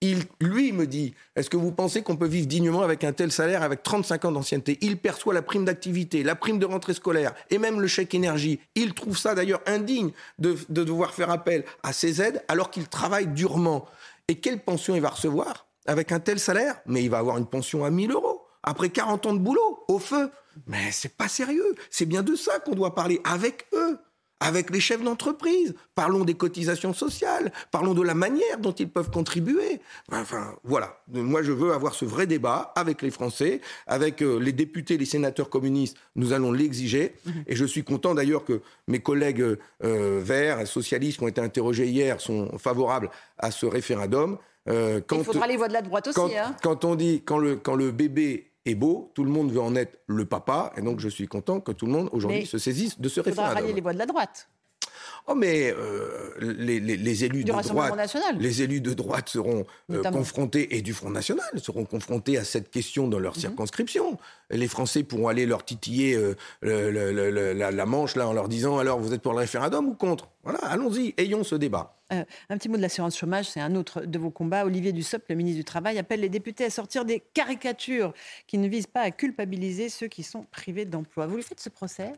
Il, 0.00 0.24
lui 0.40 0.70
me 0.72 0.86
dit, 0.86 1.14
est-ce 1.34 1.50
que 1.50 1.56
vous 1.56 1.72
pensez 1.72 2.02
qu'on 2.02 2.16
peut 2.16 2.26
vivre 2.26 2.46
dignement 2.46 2.82
avec 2.82 3.02
un 3.02 3.12
tel 3.12 3.32
salaire 3.32 3.62
avec 3.62 3.82
35 3.82 4.26
ans 4.26 4.32
d'ancienneté? 4.32 4.78
Il 4.80 4.96
perçoit 4.96 5.34
la 5.34 5.42
prime 5.42 5.64
d'activité, 5.64 6.22
la 6.22 6.36
prime 6.36 6.60
de 6.60 6.66
rentrée 6.66 6.94
scolaire 6.94 7.34
et 7.50 7.58
même 7.58 7.80
le 7.80 7.88
chèque 7.88 8.14
énergie. 8.14 8.60
Il 8.76 8.94
trouve 8.94 9.18
ça 9.18 9.34
d'ailleurs 9.34 9.60
indigne 9.66 10.10
de, 10.38 10.56
de 10.68 10.84
devoir 10.84 11.14
faire 11.14 11.30
appel 11.30 11.64
à 11.82 11.92
ces 11.92 12.22
aides 12.22 12.44
alors 12.46 12.70
qu'il 12.70 12.88
travaille 12.88 13.26
durement. 13.26 13.86
Et 14.28 14.36
quelle 14.36 14.60
pension 14.60 14.94
il 14.94 15.02
va 15.02 15.10
recevoir 15.10 15.66
avec 15.86 16.12
un 16.12 16.20
tel 16.20 16.38
salaire? 16.38 16.76
Mais 16.86 17.02
il 17.02 17.10
va 17.10 17.18
avoir 17.18 17.38
une 17.38 17.46
pension 17.46 17.84
à 17.84 17.90
1000 17.90 18.12
euros 18.12 18.42
après 18.62 18.90
40 18.90 19.26
ans 19.26 19.32
de 19.32 19.38
boulot, 19.38 19.84
au 19.88 19.98
feu. 19.98 20.30
Mais 20.66 20.90
c'est 20.92 21.16
pas 21.16 21.28
sérieux. 21.28 21.74
C'est 21.90 22.06
bien 22.06 22.22
de 22.22 22.36
ça 22.36 22.60
qu'on 22.60 22.74
doit 22.74 22.94
parler 22.94 23.20
avec 23.24 23.66
eux 23.72 23.98
avec 24.40 24.70
les 24.70 24.80
chefs 24.80 25.02
d'entreprise. 25.02 25.74
Parlons 25.94 26.24
des 26.24 26.34
cotisations 26.34 26.92
sociales, 26.92 27.52
parlons 27.70 27.94
de 27.94 28.02
la 28.02 28.14
manière 28.14 28.58
dont 28.58 28.72
ils 28.72 28.88
peuvent 28.88 29.10
contribuer. 29.10 29.80
Enfin, 30.12 30.54
voilà. 30.64 31.00
Moi, 31.12 31.42
je 31.42 31.52
veux 31.52 31.72
avoir 31.72 31.94
ce 31.94 32.04
vrai 32.04 32.26
débat 32.26 32.72
avec 32.76 33.02
les 33.02 33.10
Français, 33.10 33.60
avec 33.86 34.22
euh, 34.22 34.38
les 34.38 34.52
députés, 34.52 34.96
les 34.96 35.06
sénateurs 35.06 35.50
communistes. 35.50 35.96
Nous 36.16 36.32
allons 36.32 36.52
l'exiger. 36.52 37.14
Et 37.46 37.56
je 37.56 37.64
suis 37.64 37.84
content 37.84 38.14
d'ailleurs 38.14 38.44
que 38.44 38.60
mes 38.86 39.00
collègues 39.00 39.56
euh, 39.84 40.20
verts, 40.22 40.66
socialistes 40.66 41.18
qui 41.18 41.24
ont 41.24 41.28
été 41.28 41.40
interrogés 41.40 41.86
hier 41.86 42.20
sont 42.20 42.56
favorables 42.58 43.10
à 43.38 43.50
ce 43.50 43.66
référendum. 43.66 44.38
Euh, 44.68 45.00
quand, 45.06 45.18
Il 45.18 45.24
faudra 45.24 45.46
les 45.46 45.56
voix 45.56 45.68
de 45.68 45.72
la 45.72 45.82
droite 45.82 46.08
aussi. 46.08 46.16
Quand, 46.16 46.28
hein. 46.28 46.54
quand 46.62 46.84
on 46.84 46.94
dit, 46.94 47.22
quand 47.24 47.38
le, 47.38 47.56
quand 47.56 47.74
le 47.74 47.90
bébé 47.90 48.47
est 48.68 48.74
beau, 48.74 49.10
tout 49.14 49.24
le 49.24 49.30
monde 49.30 49.50
veut 49.50 49.60
en 49.60 49.74
être 49.74 49.98
le 50.06 50.24
papa, 50.24 50.72
et 50.76 50.82
donc 50.82 51.00
je 51.00 51.08
suis 51.08 51.26
content 51.26 51.60
que 51.60 51.72
tout 51.72 51.86
le 51.86 51.92
monde 51.92 52.08
aujourd'hui 52.12 52.46
se 52.46 52.58
saisisse 52.58 53.00
de 53.00 53.08
ce 53.08 53.20
référendum. 53.20 53.44
Il 53.44 53.48
faudra 53.48 53.60
rallier 53.60 53.74
les 53.74 53.80
voix 53.80 53.92
de 53.92 53.98
la 53.98 54.06
droite. 54.06 54.48
Oh, 55.30 55.34
mais 55.34 55.70
euh, 55.76 56.30
les, 56.40 56.80
les, 56.80 57.24
élus 57.24 57.44
de 57.44 57.52
droite, 57.52 58.16
les 58.38 58.62
élus 58.62 58.80
de 58.80 58.94
droite 58.94 59.28
seront 59.28 59.66
euh, 59.92 60.02
confrontés 60.04 60.74
et 60.74 60.80
du 60.80 60.94
Front 60.94 61.10
National 61.10 61.46
seront 61.58 61.84
confrontés 61.84 62.38
à 62.38 62.44
cette 62.44 62.70
question 62.70 63.08
dans 63.08 63.18
leur 63.18 63.34
mhm. 63.34 63.40
circonscription. 63.40 64.16
Les 64.50 64.68
Français 64.68 65.02
pourront 65.02 65.28
aller 65.28 65.44
leur 65.44 65.66
titiller 65.66 66.16
euh, 66.16 66.34
la, 66.62 67.70
la, 67.70 67.86
manche 67.86 68.16
là 68.16 68.26
en 68.26 68.32
leur 68.32 68.48
disant 68.48 68.78
alors 68.78 68.98
vous 68.98 69.12
êtes 69.12 69.20
pour 69.20 69.32
le 69.34 69.40
référendum 69.40 69.88
ou 69.88 69.94
contre? 69.94 70.30
Voilà, 70.44 70.60
allons-y, 70.60 71.12
ayons 71.18 71.44
ce 71.44 71.56
débat. 71.56 72.00
un 72.08 72.56
petit 72.56 72.70
mot 72.70 72.78
de 72.78 72.82
l'assurance 72.82 73.18
chômage, 73.18 73.50
c'est 73.50 73.60
un 73.60 73.74
autre 73.74 74.00
de 74.06 74.18
vos 74.18 74.30
combats. 74.30 74.64
Olivier 74.64 74.92
Dussopt, 74.92 75.26
le 75.28 75.34
ministre 75.34 75.58
du 75.58 75.64
Travail, 75.64 75.98
appelle 75.98 76.20
les 76.20 76.30
députés 76.30 76.64
à 76.64 76.70
sortir 76.70 77.04
des 77.04 77.20
caricatures 77.34 78.14
qui 78.46 78.56
ne 78.56 78.66
visent 78.66 78.86
pas 78.86 79.02
à 79.02 79.10
culpabiliser 79.10 79.90
ceux 79.90 80.08
qui 80.08 80.22
sont 80.22 80.46
privés 80.50 80.86
d'emploi. 80.86 81.26
Vous 81.26 81.36
lui 81.36 81.42
faites 81.42 81.60
ce 81.60 81.68
procès? 81.68 82.14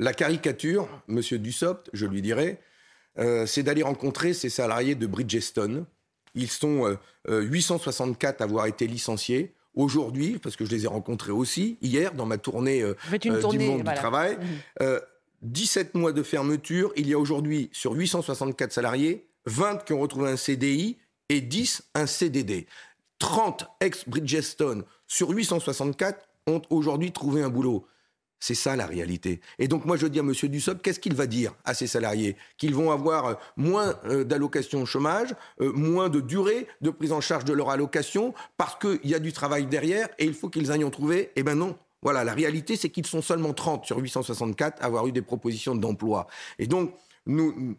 La 0.00 0.14
caricature, 0.14 0.88
Monsieur 1.08 1.38
Dussopt, 1.38 1.90
je 1.92 2.06
lui 2.06 2.22
dirais, 2.22 2.58
euh, 3.18 3.44
c'est 3.44 3.62
d'aller 3.62 3.82
rencontrer 3.82 4.32
ces 4.32 4.48
salariés 4.48 4.94
de 4.94 5.06
Bridgestone. 5.06 5.84
Ils 6.34 6.50
sont 6.50 6.96
864 7.28 8.34
euh, 8.34 8.38
euh, 8.40 8.44
à 8.44 8.48
avoir 8.48 8.66
été 8.66 8.86
licenciés. 8.86 9.54
Aujourd'hui, 9.74 10.38
parce 10.42 10.56
que 10.56 10.64
je 10.64 10.70
les 10.70 10.84
ai 10.84 10.86
rencontrés 10.88 11.32
aussi, 11.32 11.78
hier, 11.80 12.14
dans 12.14 12.26
ma 12.26 12.38
tournée, 12.38 12.82
du 13.20 13.30
monde 13.30 13.84
du 13.84 13.94
travail, 13.94 14.36
17 15.42 15.94
mhm. 15.94 16.00
mois 16.00 16.12
de 16.12 16.22
fermeture. 16.24 16.92
Il 16.96 17.06
y 17.06 17.14
a 17.14 17.18
aujourd'hui, 17.18 17.68
sur 17.72 17.92
864 17.92 18.72
salariés, 18.72 19.28
20 19.46 19.84
qui 19.84 19.92
ont 19.92 20.00
retrouvé 20.00 20.30
un 20.30 20.36
CDI 20.36 20.96
et 21.28 21.40
10 21.40 21.90
un 21.94 22.06
CDD. 22.06 22.66
30 23.20 23.66
ex-Bridgestone 23.80 24.82
sur 25.06 25.30
864 25.30 26.26
ont 26.46 26.62
aujourd'hui 26.70 27.12
trouvé 27.12 27.42
un 27.42 27.50
boulot. 27.50 27.86
C'est 28.40 28.54
ça 28.54 28.74
la 28.74 28.86
réalité. 28.86 29.40
Et 29.58 29.68
donc 29.68 29.84
moi 29.84 29.98
je 29.98 30.06
dis 30.06 30.18
à 30.18 30.22
M. 30.22 30.32
Dussopt, 30.32 30.80
qu'est-ce 30.82 30.98
qu'il 30.98 31.14
va 31.14 31.26
dire 31.26 31.54
à 31.66 31.74
ses 31.74 31.86
salariés? 31.86 32.36
Qu'ils 32.56 32.74
vont 32.74 32.90
avoir 32.90 33.26
euh, 33.26 33.34
moins 33.56 33.94
euh, 34.06 34.24
d'allocations 34.24 34.82
au 34.82 34.86
chômage, 34.86 35.34
euh, 35.60 35.70
moins 35.72 36.08
de 36.08 36.20
durée 36.20 36.66
de 36.80 36.88
prise 36.88 37.12
en 37.12 37.20
charge 37.20 37.44
de 37.44 37.52
leur 37.52 37.68
allocation, 37.68 38.32
parce 38.56 38.76
qu'il 38.76 38.98
y 39.04 39.14
a 39.14 39.18
du 39.18 39.34
travail 39.34 39.66
derrière 39.66 40.08
et 40.18 40.24
il 40.24 40.32
faut 40.32 40.48
qu'ils 40.48 40.72
aillent 40.72 40.84
en 40.84 40.90
trouver? 40.90 41.30
Eh 41.36 41.42
bien 41.42 41.54
non. 41.54 41.76
Voilà, 42.02 42.24
la 42.24 42.32
réalité 42.32 42.76
c'est 42.76 42.88
qu'ils 42.88 43.06
sont 43.06 43.20
seulement 43.20 43.52
30 43.52 43.84
sur 43.84 43.98
864 43.98 44.82
à 44.82 44.86
avoir 44.86 45.06
eu 45.06 45.12
des 45.12 45.20
propositions 45.20 45.74
d'emploi. 45.74 46.26
Et 46.58 46.66
donc, 46.66 46.94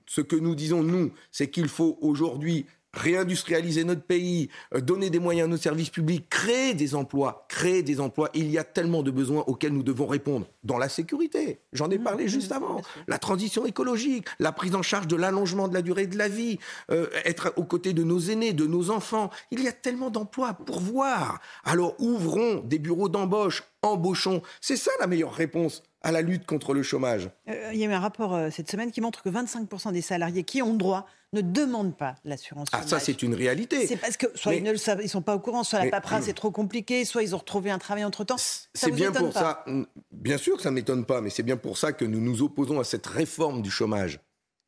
ce 0.05 0.21
que 0.21 0.35
nous 0.35 0.53
disons, 0.53 0.83
nous, 0.83 1.11
c'est 1.31 1.49
qu'il 1.49 1.67
faut 1.67 1.97
aujourd'hui 2.01 2.67
réindustrialiser 2.93 3.83
notre 3.83 4.03
pays, 4.03 4.49
euh, 4.75 4.81
donner 4.81 5.09
des 5.09 5.19
moyens 5.19 5.47
à 5.47 5.49
nos 5.49 5.57
services 5.57 5.89
publics, 5.89 6.27
créer 6.29 6.73
des 6.73 6.95
emplois, 6.95 7.45
créer 7.47 7.83
des 7.83 7.99
emplois. 7.99 8.29
Il 8.33 8.49
y 8.51 8.57
a 8.57 8.63
tellement 8.63 9.03
de 9.03 9.11
besoins 9.11 9.43
auxquels 9.47 9.73
nous 9.73 9.83
devons 9.83 10.07
répondre. 10.07 10.47
Dans 10.63 10.77
la 10.77 10.89
sécurité, 10.89 11.59
j'en 11.73 11.89
ai 11.89 11.97
mmh, 11.97 12.03
parlé 12.03 12.25
mmh, 12.25 12.29
juste 12.29 12.51
avant, 12.51 12.81
la 13.07 13.17
transition 13.17 13.65
écologique, 13.65 14.25
la 14.39 14.51
prise 14.51 14.75
en 14.75 14.81
charge 14.81 15.07
de 15.07 15.15
l'allongement 15.15 15.67
de 15.67 15.73
la 15.73 15.81
durée 15.81 16.07
de 16.07 16.17
la 16.17 16.27
vie, 16.27 16.59
euh, 16.91 17.07
être 17.25 17.53
aux 17.55 17.63
côtés 17.63 17.93
de 17.93 18.03
nos 18.03 18.19
aînés, 18.19 18.53
de 18.53 18.65
nos 18.65 18.89
enfants. 18.91 19.29
Il 19.51 19.63
y 19.63 19.67
a 19.67 19.71
tellement 19.71 20.09
d'emplois 20.09 20.53
pour 20.53 20.79
voir. 20.79 21.39
Alors 21.63 21.95
ouvrons 21.99 22.61
des 22.65 22.79
bureaux 22.79 23.09
d'embauche, 23.09 23.63
embauchons. 23.81 24.41
C'est 24.59 24.77
ça 24.77 24.91
la 24.99 25.07
meilleure 25.07 25.33
réponse 25.33 25.83
à 26.03 26.11
la 26.11 26.21
lutte 26.21 26.45
contre 26.45 26.73
le 26.73 26.83
chômage. 26.83 27.29
Euh, 27.47 27.71
il 27.73 27.79
y 27.79 27.85
a 27.85 27.87
eu 27.87 27.91
un 27.93 27.99
rapport 27.99 28.37
cette 28.51 28.69
semaine 28.69 28.91
qui 28.91 29.01
montre 29.01 29.21
que 29.21 29.29
25% 29.29 29.91
des 29.91 30.01
salariés 30.01 30.43
qui 30.43 30.61
ont 30.61 30.73
droit 30.73 31.07
ne 31.33 31.41
demandent 31.41 31.95
pas 31.95 32.15
l'assurance 32.25 32.67
Ah, 32.73 32.81
ça, 32.85 32.99
c'est 32.99 33.23
une 33.23 33.33
réalité. 33.33 33.87
C'est 33.87 33.97
parce 33.97 34.17
que 34.17 34.27
soit 34.35 34.55
ils 34.55 34.63
ne 34.63 34.71
le 34.71 34.77
savent, 34.77 34.99
ils 35.01 35.09
sont 35.09 35.21
pas 35.21 35.35
au 35.35 35.39
courant, 35.39 35.63
soit 35.63 35.83
la 35.83 35.89
paperasse 35.89 36.27
est 36.27 36.33
trop 36.33 36.51
compliquée, 36.51 37.05
soit 37.05 37.23
ils 37.23 37.33
ont 37.33 37.37
retrouvé 37.37 37.71
un 37.71 37.79
travail 37.79 38.03
entre-temps. 38.03 38.35
C'est 38.37 38.91
bien 38.91 39.11
pour 39.11 39.31
ça. 39.31 39.63
Bien 40.11 40.37
sûr 40.37 40.57
que 40.57 40.63
ça 40.63 40.71
ne 40.71 40.75
m'étonne 40.75 41.05
pas, 41.05 41.21
mais 41.21 41.29
c'est 41.29 41.43
bien 41.43 41.57
pour 41.57 41.77
ça 41.77 41.93
que 41.93 42.05
nous 42.05 42.19
nous 42.19 42.41
opposons 42.41 42.79
à 42.79 42.83
cette 42.83 43.07
réforme 43.07 43.61
du 43.61 43.71
chômage 43.71 44.19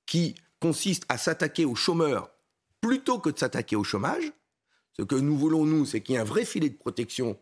qui 0.06 0.36
consiste 0.60 1.04
à 1.10 1.18
s'attaquer 1.18 1.66
aux 1.66 1.76
chômeurs 1.76 2.30
plutôt 2.80 3.20
que 3.20 3.30
de 3.30 3.38
s'attaquer 3.38 3.76
au 3.76 3.84
chômage. 3.84 4.32
Ce 4.98 5.02
que 5.02 5.16
nous 5.16 5.38
voulons, 5.38 5.66
nous, 5.66 5.86
c'est 5.86 6.02
qu'il 6.02 6.14
y 6.14 6.18
ait 6.18 6.22
un 6.22 6.26
vrai 6.26 6.46
filet 6.46 6.70
de 6.70 6.76
protection 6.76 7.38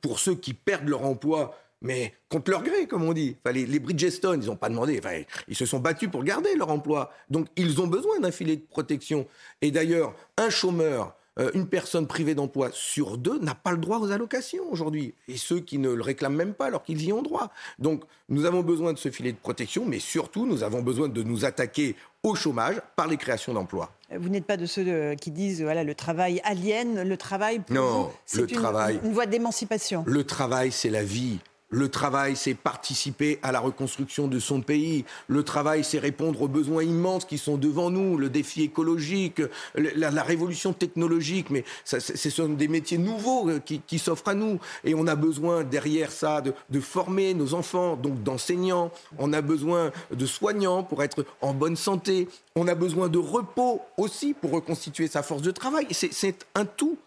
pour 0.00 0.18
ceux 0.18 0.34
qui 0.34 0.54
perdent 0.54 0.88
leur 0.88 1.04
emploi 1.04 1.56
mais 1.82 2.14
contre 2.28 2.50
leur 2.50 2.62
gré, 2.62 2.86
comme 2.86 3.02
on 3.02 3.12
dit. 3.12 3.36
les, 3.52 3.66
les, 3.66 3.78
Bridgestone, 3.78 4.42
ils 4.42 4.46
n'ont 4.46 4.56
pas 4.56 4.68
demandé, 4.68 5.00
ils 5.48 5.56
se 5.56 5.66
sont 5.66 5.80
battus 5.80 6.08
pour 6.10 6.24
garder 6.24 6.54
leur 6.56 6.70
emploi. 6.70 7.12
Donc, 7.28 7.48
ils 7.56 7.80
ont 7.80 7.86
besoin 7.86 8.20
d'un 8.20 8.30
filet 8.30 8.56
de 8.56 8.62
protection. 8.62 9.26
Et 9.60 9.70
d'ailleurs, 9.70 10.14
un 10.36 10.48
chômeur, 10.48 11.16
euh, 11.38 11.50
une 11.54 11.66
personne 11.66 12.06
privée 12.06 12.34
d'emploi 12.34 12.70
sur 12.72 13.16
deux 13.16 13.38
n'a 13.38 13.54
pas 13.54 13.72
le 13.72 13.78
droit 13.78 13.98
aux 13.98 14.12
allocations 14.12 14.64
aujourd'hui. 14.70 15.14
Et 15.28 15.36
ceux 15.36 15.60
qui 15.60 15.78
ne 15.78 15.90
le 15.90 16.02
réclament 16.02 16.36
même 16.36 16.54
pas 16.54 16.66
alors 16.66 16.82
qu'ils 16.82 17.02
y 17.02 17.12
ont 17.12 17.22
droit. 17.22 17.50
Donc, 17.78 18.04
nous 18.28 18.44
avons 18.44 18.62
besoin 18.62 18.92
de 18.92 18.98
ce 18.98 19.10
filet 19.10 19.32
de 19.32 19.38
protection, 19.38 19.84
mais 19.86 19.98
surtout, 19.98 20.46
nous 20.46 20.62
avons 20.62 20.82
besoin 20.82 21.08
de 21.08 21.22
nous 21.22 21.44
attaquer 21.44 21.96
au 22.22 22.34
chômage 22.34 22.80
par 22.96 23.08
les 23.08 23.16
créations 23.16 23.54
d'emplois. 23.54 23.90
Vous 24.14 24.28
n'êtes 24.28 24.44
pas 24.44 24.58
de 24.58 24.66
ceux 24.66 24.84
euh, 24.86 25.14
qui 25.14 25.30
disent 25.30 25.62
voilà 25.62 25.84
le 25.84 25.94
travail 25.94 26.40
aliène, 26.44 27.02
le 27.02 27.16
travail 27.16 27.60
pour 27.60 27.74
non, 27.74 28.10
c'est 28.26 28.42
une, 28.42 28.58
travail, 28.58 29.00
une 29.02 29.12
voie 29.12 29.26
d'émancipation. 29.26 30.04
Le 30.06 30.24
travail, 30.24 30.70
c'est 30.70 30.90
la 30.90 31.02
vie. 31.02 31.38
Le 31.72 31.88
travail, 31.88 32.36
c'est 32.36 32.52
participer 32.52 33.38
à 33.42 33.50
la 33.50 33.58
reconstruction 33.58 34.28
de 34.28 34.38
son 34.38 34.60
pays. 34.60 35.06
Le 35.26 35.42
travail, 35.42 35.84
c'est 35.84 35.98
répondre 35.98 36.42
aux 36.42 36.48
besoins 36.48 36.82
immenses 36.82 37.24
qui 37.24 37.38
sont 37.38 37.56
devant 37.56 37.88
nous, 37.90 38.18
le 38.18 38.28
défi 38.28 38.62
écologique, 38.62 39.40
la, 39.74 40.22
révolution 40.22 40.74
technologique. 40.74 41.48
Mais 41.48 41.64
ce 41.84 42.30
sont 42.30 42.50
des 42.50 42.68
métiers 42.68 42.98
nouveaux 42.98 43.48
euh, 43.48 43.58
qui, 43.58 43.98
s'offrent 43.98 44.28
à 44.28 44.34
nous. 44.34 44.60
Et 44.84 44.94
on 44.94 45.06
a 45.06 45.14
besoin 45.14 45.64
derrière 45.64 46.12
ça 46.12 46.42
de, 46.42 46.52
de 46.68 46.78
former 46.78 47.32
nos 47.32 47.54
enfants, 47.54 47.96
donc 47.96 48.22
d'enseignants. 48.22 48.90
On 49.18 49.32
a 49.32 49.40
besoin 49.40 49.92
de 50.14 50.26
soignants 50.26 50.82
pour 50.82 51.02
être 51.02 51.24
en 51.40 51.54
bonne 51.54 51.76
santé. 51.76 52.28
On 52.54 52.68
a 52.68 52.74
besoin 52.74 53.08
de 53.08 53.18
repos 53.18 53.80
aussi 53.96 54.34
pour 54.34 54.50
reconstituer 54.50 55.08
sa 55.08 55.22
force 55.22 55.40
de 55.40 55.50
travail. 55.50 55.86
C'est 55.90 56.46
un 56.54 56.66
tout. 56.66 56.98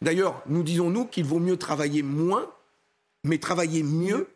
D'ailleurs, 0.00 0.42
nous 0.46 0.62
disons-nous 0.62 1.04
qu'il 1.04 1.24
vaut 1.24 1.40
mieux 1.40 1.58
travailler 1.58 2.02
moins 2.02 2.46
mais 3.24 3.38
travailler 3.38 3.82
mieux 3.82 4.28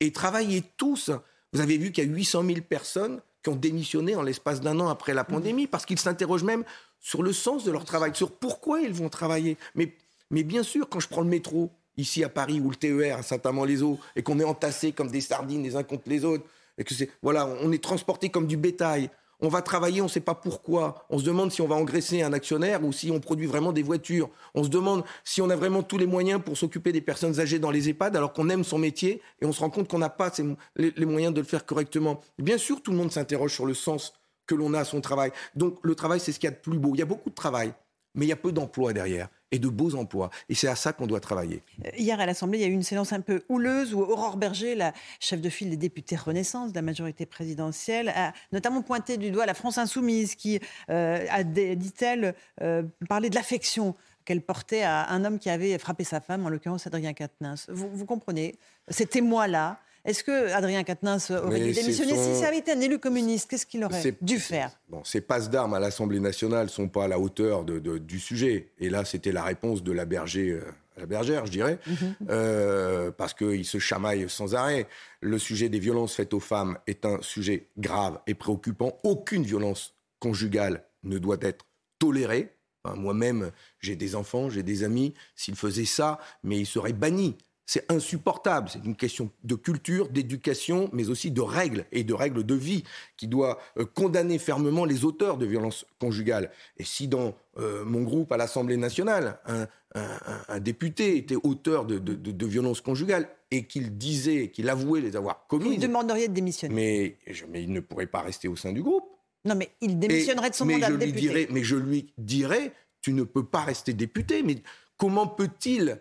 et 0.00 0.12
travailler 0.12 0.62
tous. 0.76 1.10
Vous 1.52 1.60
avez 1.60 1.78
vu 1.78 1.92
qu'il 1.92 2.04
y 2.04 2.06
a 2.06 2.10
800 2.10 2.44
000 2.44 2.60
personnes 2.68 3.20
qui 3.42 3.50
ont 3.50 3.56
démissionné 3.56 4.14
en 4.16 4.22
l'espace 4.22 4.60
d'un 4.60 4.78
an 4.80 4.88
après 4.88 5.14
la 5.14 5.24
pandémie 5.24 5.66
parce 5.66 5.84
qu'ils 5.84 5.98
s'interrogent 5.98 6.44
même 6.44 6.64
sur 7.00 7.22
le 7.22 7.32
sens 7.32 7.64
de 7.64 7.70
leur 7.70 7.84
travail, 7.84 8.12
sur 8.14 8.30
pourquoi 8.30 8.80
ils 8.80 8.92
vont 8.92 9.08
travailler. 9.10 9.58
Mais, 9.74 9.94
mais 10.30 10.42
bien 10.42 10.62
sûr, 10.62 10.88
quand 10.88 11.00
je 11.00 11.08
prends 11.08 11.20
le 11.20 11.28
métro, 11.28 11.70
ici 11.96 12.24
à 12.24 12.28
Paris, 12.28 12.60
ou 12.60 12.70
le 12.70 12.76
TER 12.76 13.18
à 13.18 13.22
Saint-Amand-les-Eaux, 13.22 13.98
et 14.16 14.22
qu'on 14.22 14.40
est 14.40 14.44
entassés 14.44 14.92
comme 14.92 15.10
des 15.10 15.20
sardines 15.20 15.62
les 15.62 15.76
uns 15.76 15.82
contre 15.82 16.08
les 16.08 16.24
autres, 16.24 16.44
et 16.78 16.84
que 16.84 16.94
c'est, 16.94 17.10
voilà, 17.22 17.46
on 17.62 17.70
est 17.72 17.82
transportés 17.82 18.30
comme 18.30 18.46
du 18.46 18.56
bétail, 18.56 19.10
on 19.44 19.48
va 19.48 19.62
travailler, 19.62 20.00
on 20.00 20.04
ne 20.04 20.10
sait 20.10 20.20
pas 20.20 20.34
pourquoi. 20.34 21.06
On 21.10 21.18
se 21.18 21.24
demande 21.24 21.52
si 21.52 21.60
on 21.60 21.66
va 21.66 21.74
engraisser 21.74 22.22
un 22.22 22.32
actionnaire 22.32 22.84
ou 22.84 22.92
si 22.92 23.10
on 23.10 23.20
produit 23.20 23.46
vraiment 23.46 23.72
des 23.72 23.82
voitures. 23.82 24.30
On 24.54 24.64
se 24.64 24.68
demande 24.68 25.04
si 25.24 25.42
on 25.42 25.50
a 25.50 25.56
vraiment 25.56 25.82
tous 25.82 25.98
les 25.98 26.06
moyens 26.06 26.40
pour 26.42 26.56
s'occuper 26.56 26.92
des 26.92 27.00
personnes 27.00 27.40
âgées 27.40 27.58
dans 27.58 27.70
les 27.70 27.88
EHPAD 27.88 28.16
alors 28.16 28.32
qu'on 28.32 28.48
aime 28.48 28.64
son 28.64 28.78
métier 28.78 29.20
et 29.40 29.46
on 29.46 29.52
se 29.52 29.60
rend 29.60 29.70
compte 29.70 29.88
qu'on 29.88 29.98
n'a 29.98 30.08
pas 30.08 30.32
les, 30.76 31.06
moyens 31.06 31.34
de 31.34 31.40
le 31.40 31.46
faire 31.46 31.66
correctement. 31.66 32.20
Bien 32.38 32.58
sûr, 32.58 32.82
tout 32.82 32.90
le 32.90 32.96
monde 32.96 33.12
s'interroge 33.12 33.52
sur 33.52 33.66
le 33.66 33.74
sens 33.74 34.14
que 34.46 34.54
l'on 34.54 34.74
a 34.74 34.80
à 34.80 34.84
son 34.84 35.00
travail. 35.00 35.30
Donc 35.54 35.78
le 35.82 35.94
travail, 35.94 36.20
c'est 36.20 36.32
ce 36.32 36.38
qu'il 36.38 36.48
y 36.48 36.52
a 36.52 36.56
de 36.56 36.60
plus 36.60 36.78
beau. 36.78 36.90
Il 36.94 36.98
y 36.98 37.02
a 37.02 37.06
beaucoup 37.06 37.30
de 37.30 37.34
travail, 37.34 37.72
mais 38.14 38.26
il 38.26 38.28
y 38.28 38.32
a 38.32 38.36
peu 38.36 38.52
d'emplois 38.52 38.92
derrière 38.92 39.28
et 39.54 39.60
de 39.60 39.68
beaux 39.68 39.94
emplois. 39.94 40.30
Et 40.48 40.54
c'est 40.54 40.66
à 40.66 40.74
ça 40.74 40.92
qu'on 40.92 41.06
doit 41.06 41.20
travailler. 41.20 41.62
Hier 41.96 42.18
à 42.18 42.26
l'Assemblée, 42.26 42.58
il 42.58 42.62
y 42.62 42.64
a 42.64 42.68
eu 42.68 42.72
une 42.72 42.82
séance 42.82 43.12
un 43.12 43.20
peu 43.20 43.44
houleuse 43.48 43.94
où 43.94 44.00
Aurore 44.00 44.36
Berger, 44.36 44.74
la 44.74 44.92
chef 45.20 45.40
de 45.40 45.48
file 45.48 45.70
des 45.70 45.76
députés 45.76 46.16
Renaissance 46.16 46.70
de 46.70 46.74
la 46.74 46.82
majorité 46.82 47.24
présidentielle, 47.24 48.08
a 48.08 48.32
notamment 48.52 48.82
pointé 48.82 49.16
du 49.16 49.30
doigt 49.30 49.46
la 49.46 49.54
France 49.54 49.78
insoumise 49.78 50.34
qui 50.34 50.58
euh, 50.90 51.24
a, 51.30 51.44
dit-elle, 51.44 52.34
euh, 52.62 52.82
parlé 53.08 53.30
de 53.30 53.36
l'affection 53.36 53.94
qu'elle 54.24 54.42
portait 54.42 54.82
à 54.82 55.08
un 55.10 55.24
homme 55.24 55.38
qui 55.38 55.50
avait 55.50 55.78
frappé 55.78 56.02
sa 56.02 56.20
femme, 56.20 56.44
en 56.44 56.48
l'occurrence 56.48 56.86
Adrien 56.88 57.12
Quatennens. 57.12 57.66
Vous, 57.68 57.88
vous 57.92 58.06
comprenez 58.06 58.56
C'était 58.88 59.20
moi-là. 59.20 59.78
Est-ce 60.04 60.22
que 60.22 60.52
Adrien 60.52 60.84
Quatennens 60.84 61.30
aurait 61.30 61.60
dû 61.60 61.72
démissionner 61.72 62.14
Si 62.14 62.40
ça 62.40 62.48
avait 62.48 62.58
été 62.58 62.72
un 62.72 62.80
élu 62.80 62.98
communiste, 62.98 63.50
qu'est-ce 63.50 63.64
qu'il 63.64 63.82
aurait 63.84 64.14
dû 64.20 64.38
faire? 64.38 64.70
Bon, 64.88 65.02
ces 65.02 65.22
passes 65.22 65.48
d'armes 65.48 65.74
à 65.74 65.80
l'Assemblée 65.80 66.20
nationale 66.20 66.66
ne 66.66 66.70
sont 66.70 66.88
pas 66.88 67.04
à 67.04 67.08
la 67.08 67.18
hauteur 67.18 67.64
du 67.64 68.20
sujet. 68.20 68.72
Et 68.78 68.90
là, 68.90 69.04
c'était 69.04 69.32
la 69.32 69.42
réponse 69.42 69.82
de 69.82 69.92
la 69.92 70.04
berger. 70.04 70.50
Euh, 70.50 70.62
la 70.96 71.06
bergère, 71.06 71.44
je 71.46 71.50
dirais, 71.50 71.78
mhm. 71.86 72.14
euh, 72.30 73.10
parce 73.10 73.34
qu'il 73.34 73.64
se 73.64 73.78
chamaille 73.78 74.28
sans 74.28 74.54
arrêt. 74.54 74.86
Le 75.20 75.38
sujet 75.38 75.68
des 75.68 75.80
violences 75.80 76.14
faites 76.14 76.34
aux 76.34 76.40
femmes 76.40 76.78
est 76.86 77.04
un 77.04 77.20
sujet 77.20 77.68
grave 77.78 78.20
et 78.26 78.34
préoccupant. 78.34 78.98
Aucune 79.02 79.42
violence 79.42 79.94
conjugale 80.20 80.84
ne 81.02 81.18
doit 81.18 81.38
être 81.40 81.66
tolérée. 81.98 82.50
Moi-même, 82.94 83.50
j'ai 83.80 83.96
des 83.96 84.14
enfants, 84.14 84.50
j'ai 84.50 84.62
des 84.62 84.84
amis. 84.84 85.14
S'ils 85.34 85.56
faisaient 85.56 85.84
ça, 85.84 86.18
mais 86.42 86.58
ils 86.58 86.66
seraient 86.66 86.92
bannis. 86.92 87.36
C'est 87.66 87.90
insupportable. 87.90 88.68
C'est 88.68 88.84
une 88.84 88.96
question 88.96 89.30
de 89.42 89.54
culture, 89.54 90.08
d'éducation, 90.10 90.90
mais 90.92 91.08
aussi 91.08 91.30
de 91.30 91.40
règles 91.40 91.86
et 91.92 92.04
de 92.04 92.12
règles 92.12 92.44
de 92.44 92.54
vie 92.54 92.84
qui 93.16 93.26
doit 93.26 93.58
euh, 93.78 93.86
condamner 93.86 94.38
fermement 94.38 94.84
les 94.84 95.04
auteurs 95.04 95.38
de 95.38 95.46
violences 95.46 95.86
conjugales. 95.98 96.50
Et 96.76 96.84
si 96.84 97.08
dans 97.08 97.34
euh, 97.58 97.84
mon 97.84 98.02
groupe 98.02 98.32
à 98.32 98.36
l'Assemblée 98.36 98.76
nationale, 98.76 99.38
un, 99.46 100.58
député 100.58 101.16
était 101.16 101.36
auteur 101.36 101.84
de, 101.84 101.98
de, 101.98 102.46
violences 102.46 102.80
conjugales 102.80 103.28
et 103.52 103.64
qu'il 103.64 103.96
disait, 103.96 104.48
qu'il 104.48 104.68
avouait 104.68 105.00
les 105.00 105.14
avoir 105.14 105.46
commises. 105.46 105.74
Vous 105.74 105.86
demanderiez 105.86 106.26
de 106.26 106.34
démissionner. 106.34 106.74
Mais, 106.74 107.16
mais 107.48 107.62
il 107.62 107.72
ne 107.72 107.80
pourrait 107.80 108.08
pas 108.08 108.20
rester 108.20 108.48
au 108.48 108.56
sein 108.56 108.72
du 108.72 108.82
groupe. 108.82 109.04
Non, 109.44 109.54
mais 109.54 109.70
il 109.80 109.98
démissionnerait 109.98 110.50
de 110.50 110.54
son 110.54 110.64
mandat 110.66 110.90
de 110.90 110.96
député. 110.96 111.20
Dirais, 111.20 111.48
mais 111.50 111.62
je 111.62 111.76
lui 111.76 112.12
dirais, 112.18 112.72
tu 113.02 113.12
ne 113.12 113.22
peux 113.22 113.44
pas 113.44 113.60
rester 113.60 113.92
député. 113.92 114.42
Mais 114.42 114.56
comment 114.96 115.26
peut-il 115.26 116.00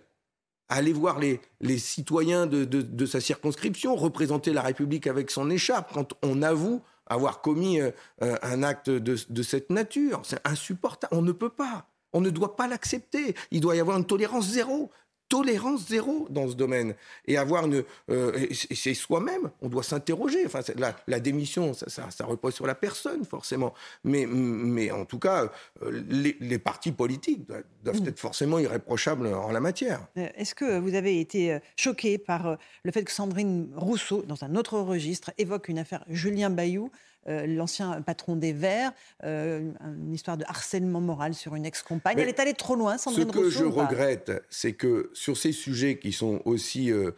aller 0.69 0.93
voir 0.93 1.19
les, 1.19 1.39
citoyens 1.77 2.45
de, 2.47 3.05
sa 3.05 3.21
circonscription, 3.21 3.95
représenter 3.95 4.53
la 4.53 4.61
République 4.61 5.07
avec 5.07 5.31
son 5.31 5.49
écharpe, 5.49 5.93
quand 5.93 6.13
on 6.23 6.41
avoue 6.41 6.81
avoir 7.05 7.41
commis 7.41 7.81
euh, 7.81 7.91
un 8.19 8.63
acte 8.63 8.89
de, 8.89 9.17
de 9.29 9.43
cette 9.43 9.69
nature. 9.69 10.21
C'est 10.23 10.45
insupportable. 10.47 11.13
On 11.15 11.21
ne 11.21 11.33
peut 11.33 11.49
pas. 11.49 11.87
On 12.13 12.21
ne 12.21 12.29
doit 12.29 12.55
pas 12.55 12.67
l'accepter. 12.67 13.35
Il 13.51 13.59
doit 13.59 13.75
y 13.75 13.79
avoir 13.79 13.97
une 13.97 14.05
tolérance 14.05 14.47
zéro 14.47 14.89
tolérance 15.33 15.87
zéro 15.87 16.27
dans 16.29 16.47
ce 16.47 16.53
domaine. 16.53 16.93
Et 17.25 17.37
avoir 17.37 17.65
une. 17.65 17.83
Euh, 18.11 18.45
c'est 18.51 18.93
soi-même, 18.93 19.49
on 19.63 19.67
doit 19.67 19.81
s'interroger. 19.81 20.45
Enfin, 20.45 20.59
la, 21.07 21.19
démission, 21.19 21.73
ça, 21.73 22.11
ça, 22.11 22.25
repose 22.25 22.53
sur 22.53 22.67
la 22.67 22.75
personne, 22.75 23.25
forcément. 23.25 23.73
Mais, 24.03 24.27
mais 24.27 24.91
en 24.91 25.05
tout 25.05 25.17
cas, 25.17 25.49
euh, 25.81 26.03
les, 26.07 26.59
partis 26.59 26.91
politiques 26.91 27.47
doivent, 27.47 28.01
mmh. 28.01 28.07
être 28.09 28.19
forcément 28.19 28.59
irréprochables 28.59 29.25
en 29.25 29.51
la 29.51 29.59
matière. 29.59 30.05
Euh, 30.17 30.27
est-ce 30.35 30.53
que 30.53 30.77
vous 30.77 30.93
avez 30.93 31.19
été 31.19 31.57
choqué 31.77 32.19
par 32.19 32.57
le 32.83 32.91
fait 32.91 33.03
que 33.03 33.11
Sandrine 33.11 33.71
Rousseau, 33.75 34.21
dans 34.21 34.43
un 34.43 34.55
autre 34.55 34.77
registre, 34.77 35.31
évoque 35.39 35.67
une 35.67 35.79
affaire 35.79 36.05
Julien 36.09 36.51
Bayou 36.51 36.91
euh, 37.29 37.47
l'ancien 37.47 38.01
patron 38.01 38.35
des 38.35 38.51
Verts, 38.51 38.91
euh, 39.23 39.71
une 39.81 40.13
histoire 40.13 40.37
de 40.37 40.43
harcèlement 40.45 40.99
moral 40.99 41.33
sur 41.33 41.55
une 41.55 41.65
ex-compagne. 41.65 42.19
Elle 42.19 42.27
est 42.27 42.39
allée 42.39 42.53
trop 42.53 42.75
loin, 42.75 42.97
Sandrine 42.97 43.29
Ce 43.29 43.33
que 43.33 43.49
je 43.49 43.63
regrette, 43.63 44.31
c'est 44.49 44.73
que 44.73 45.09
sur 45.13 45.37
ces 45.37 45.53
sujets 45.53 45.97
qui 45.97 46.11
sont 46.11 46.41
aussi 46.43 46.91
euh, 46.91 47.11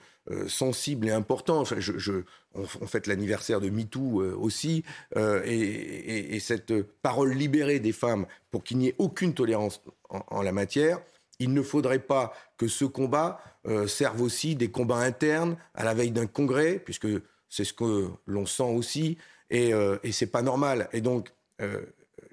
sensibles 0.48 1.08
et 1.08 1.12
importants, 1.12 1.60
enfin, 1.60 1.78
je, 1.80 2.22
on, 2.54 2.66
fête 2.86 3.08
l'anniversaire 3.08 3.60
de 3.60 3.70
MeToo 3.70 4.22
aussi, 4.40 4.84
et, 5.16 6.40
cette 6.40 6.74
parole 7.02 7.32
libérée 7.34 7.80
des 7.80 7.92
femmes 7.92 8.28
pour 8.52 8.64
qu'il 8.64 8.78
n'y 8.78 8.90
ait 8.90 8.96
aucune 9.00 9.34
tolérance 9.34 9.82
en, 10.10 10.42
la 10.42 10.52
matière, 10.52 11.00
il 11.40 11.54
ne 11.54 11.62
faudrait 11.62 12.00
pas 12.00 12.34
que 12.58 12.68
ce 12.68 12.86
combat 12.86 13.40
serve 13.88 14.22
aussi 14.22 14.56
des 14.56 14.70
combats 14.70 14.98
internes 14.98 15.58
à 15.74 15.84
la 15.84 15.94
veille 15.94 16.12
d'un 16.12 16.28
congrès, 16.28 16.80
puisque 16.80 17.08
c'est 17.50 17.66
ce 17.66 17.74
que 17.74 18.10
l'on 18.26 18.46
sent 18.46 18.64
aussi, 18.64 19.18
et, 19.50 19.74
euh, 19.74 19.98
et 20.04 20.12
c'est 20.12 20.28
pas 20.28 20.42
normal. 20.42 20.90
Et 20.94 21.02
donc, 21.02 21.32
euh, 21.62 21.82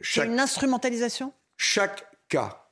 chaque, 0.00 0.28
une 0.28 0.40
instrumentalisation? 0.40 1.32
Chaque 1.56 2.06
cas, 2.28 2.68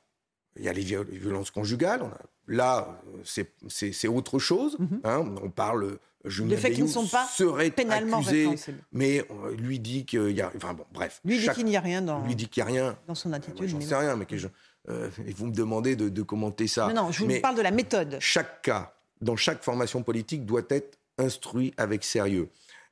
il 0.55 0.63
y 0.63 0.69
a 0.69 0.73
les 0.73 0.83
violences 0.83 1.51
conjugales, 1.51 2.03
là, 2.47 3.01
c'est 3.23 4.07
autre 4.07 4.39
chose. 4.39 4.77
Mhm. 4.79 5.01
Hein. 5.03 5.35
on 5.41 5.49
parle 5.49 5.97
Julien 6.25 6.57
faits 6.57 6.73
qui 6.73 6.83
ne 6.83 6.87
sont 6.87 7.07
pas 7.07 7.25
serait 7.25 7.71
pénalement 7.71 8.17
accusé, 8.17 8.49
mais 8.91 9.25
on 9.29 9.47
lui 9.49 9.79
dit 9.79 10.05
qu'il 10.05 10.31
y 10.31 10.41
a, 10.41 10.51
enfin 10.55 10.73
bon, 10.73 10.85
bref. 10.91 11.19
Lui 11.25 11.39
dit 11.39 11.49
qu'il 11.49 11.65
n'y 11.65 11.77
a 11.77 11.81
rien 11.81 12.01
dans. 12.01 12.23
Lui 12.25 12.35
dit 12.35 12.47
qu'il 12.47 12.63
n'y 12.63 12.69
a 12.69 12.73
rien 12.73 12.97
dans 13.07 13.15
son 13.15 13.33
attitude. 13.33 13.67
J'en 13.67 13.81
sais 13.81 13.95
rien, 13.95 14.15
mais 14.15 14.25
que 14.25 14.37
je, 14.37 14.47
euh, 14.89 15.09
vous 15.35 15.47
me 15.47 15.53
demandez 15.53 15.95
de, 15.95 16.21
commenter 16.21 16.67
ça. 16.67 16.87
Non, 16.87 17.05
non, 17.05 17.11
je 17.11 17.23
vous 17.23 17.41
parle 17.41 17.55
de 17.55 17.61
la 17.61 17.71
méthode. 17.71 18.17
Chaque 18.19 18.61
cas, 18.61 18.93
dans 19.21 19.35
chaque 19.35 19.63
formation 19.63 20.03
politique, 20.03 20.45
doit 20.45 20.61
être 20.69 20.97
instruit 21.17 21.73
avec 21.77 22.03
sérieux. 22.03 22.49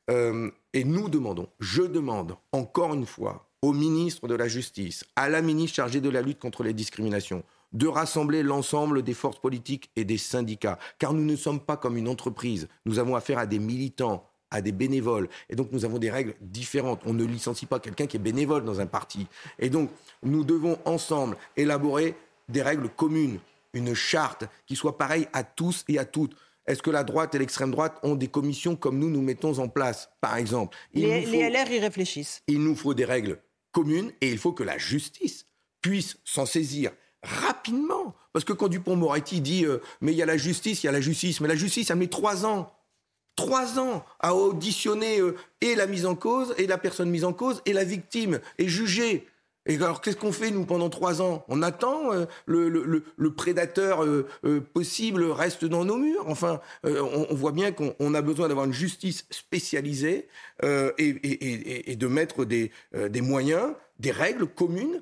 Euh, 0.10 0.50
et 0.74 0.84
nous 0.84 1.10
demandons, 1.10 1.48
je 1.60 1.82
demande 1.82 2.36
encore 2.52 2.94
une 2.94 3.06
fois 3.06 3.50
au 3.62 3.74
ministre 3.74 4.28
de 4.28 4.36
la 4.36 4.48
Justice, 4.48 5.04
à 5.16 5.30
la 5.30 5.42
ministre 5.42 5.76
chargée 5.76 6.02
de 6.02 6.10
la 6.10 6.22
lutte 6.22 6.40
contre 6.40 6.64
les 6.64 6.74
discriminations, 6.74 7.44
de 7.74 7.88
rassembler 7.88 8.42
l'ensemble 8.44 9.04
des 9.04 9.14
forces 9.14 9.40
politiques 9.40 9.92
et 9.96 10.06
des 10.06 10.18
syndicats, 10.18 10.80
car 10.98 11.14
nous 11.14 11.26
ne 11.26 11.36
sommes 11.36 11.60
pas 11.60 11.78
comme 11.78 11.98
une 11.98 12.08
entreprise. 12.08 12.68
Nous 12.86 13.00
avons 13.00 13.16
affaire 13.16 13.38
à 13.38 13.46
des 13.46 13.60
militants, 13.60 14.26
à 14.52 14.62
des 14.62 14.72
bénévoles. 14.72 15.30
Et 15.50 15.56
donc 15.56 15.72
nous 15.72 15.86
avons 15.86 16.00
des 16.00 16.10
règles 16.10 16.36
différentes. 16.42 17.02
On 17.06 17.14
ne 17.14 17.24
licencie 17.24 17.66
pas 17.66 17.80
quelqu'un 17.80 18.08
qui 18.08 18.18
est 18.18 18.20
bénévole 18.20 18.64
dans 18.64 18.80
un 18.80 18.88
parti. 18.88 19.28
Et 19.60 19.70
donc 19.70 19.90
nous 20.24 20.44
devons 20.44 20.80
ensemble 20.86 21.38
élaborer 21.58 22.16
des 22.48 22.62
règles 22.62 22.90
communes, 22.90 23.40
une 23.74 23.94
charte 23.94 24.46
qui 24.66 24.76
soit 24.76 24.98
pareille 24.98 25.28
à 25.34 25.44
tous 25.44 25.84
et 25.88 26.00
à 26.00 26.06
toutes. 26.06 26.36
Est-ce 26.70 26.84
que 26.84 26.92
la 26.92 27.04
droite 27.04 27.34
et 27.34 27.40
l'extrême 27.40 27.72
droite 27.72 27.98
ont 28.04 28.14
des 28.14 28.28
commissions 28.28 28.76
comme 28.76 29.00
nous 29.00 29.10
nous 29.10 29.24
mettons 29.24 29.58
en 29.58 29.68
place, 29.68 30.12
par 30.22 30.38
exemple? 30.38 30.78
Les, 30.94 31.26
les 31.26 31.50
LR 31.50 31.72
y 31.72 31.80
réfléchissent. 31.80 32.44
Il 32.48 32.64
nous 32.64 32.76
faut 32.76 32.94
des 32.94 33.06
règles 33.06 33.42
communes 33.72 34.12
et 34.22 34.30
il 34.30 34.38
faut 34.38 34.52
que 34.52 34.62
la 34.62 34.78
justice 34.78 35.48
puisse 35.82 36.18
s'en 36.24 36.46
saisir 36.46 36.92
rapidement. 37.24 38.16
Parce 38.34 38.46
que 38.46 38.54
quand 38.54 38.68
Dupont-Moretti 38.68 39.42
dit 39.42 39.66
euh, 39.66 39.82
mais 40.00 40.12
il 40.12 40.18
y 40.18 40.22
a 40.22 40.28
la 40.28 40.38
justice, 40.38 40.84
il 40.84 40.86
y 40.86 40.90
a 40.90 40.92
la 40.92 41.02
justice, 41.02 41.42
mais 41.42 41.48
la 41.48 41.56
justice, 41.56 41.90
elle 41.90 41.98
met 41.98 42.08
trois 42.08 42.46
ans. 42.46 42.72
Trois 43.36 43.80
ans 43.80 44.06
à 44.20 44.36
auditionner 44.36 45.20
euh, 45.22 45.36
et 45.62 45.74
la 45.74 45.88
mise 45.88 46.06
en 46.06 46.14
cause, 46.14 46.54
et 46.60 46.68
la 46.68 46.78
personne 46.78 47.10
mise 47.10 47.26
en 47.26 47.34
cause, 47.34 47.64
et 47.66 47.74
la 47.74 47.84
victime, 47.84 48.42
et 48.60 48.68
juger. 48.68 49.26
Et 49.70 49.76
alors, 49.76 50.02
qu'est-ce 50.02 50.18
qu'on 50.18 50.34
fait, 50.34 50.52
nous, 50.52 50.66
pendant 50.66 50.90
trois 50.90 51.22
ans? 51.22 51.46
On 51.48 51.62
attend 51.62 52.12
euh, 52.12 52.26
le, 52.46 53.30
prédateur 53.34 54.06
possible 54.74 55.24
reste 55.24 55.64
dans 55.64 55.86
nos 55.86 55.96
murs? 55.96 56.26
Enfin, 56.28 56.60
on, 56.84 57.34
voit 57.36 57.54
bien 57.54 57.72
qu'on 57.72 58.14
a 58.14 58.22
besoin 58.22 58.50
d'avoir 58.50 58.66
une 58.66 58.74
justice 58.74 59.26
spécialisée 59.30 60.28
et, 60.64 61.96
de 61.96 62.08
mettre 62.08 62.44
des 62.46 62.72
moyens, 63.22 63.74
des 64.00 64.12
règles 64.12 64.48
communes 64.48 65.02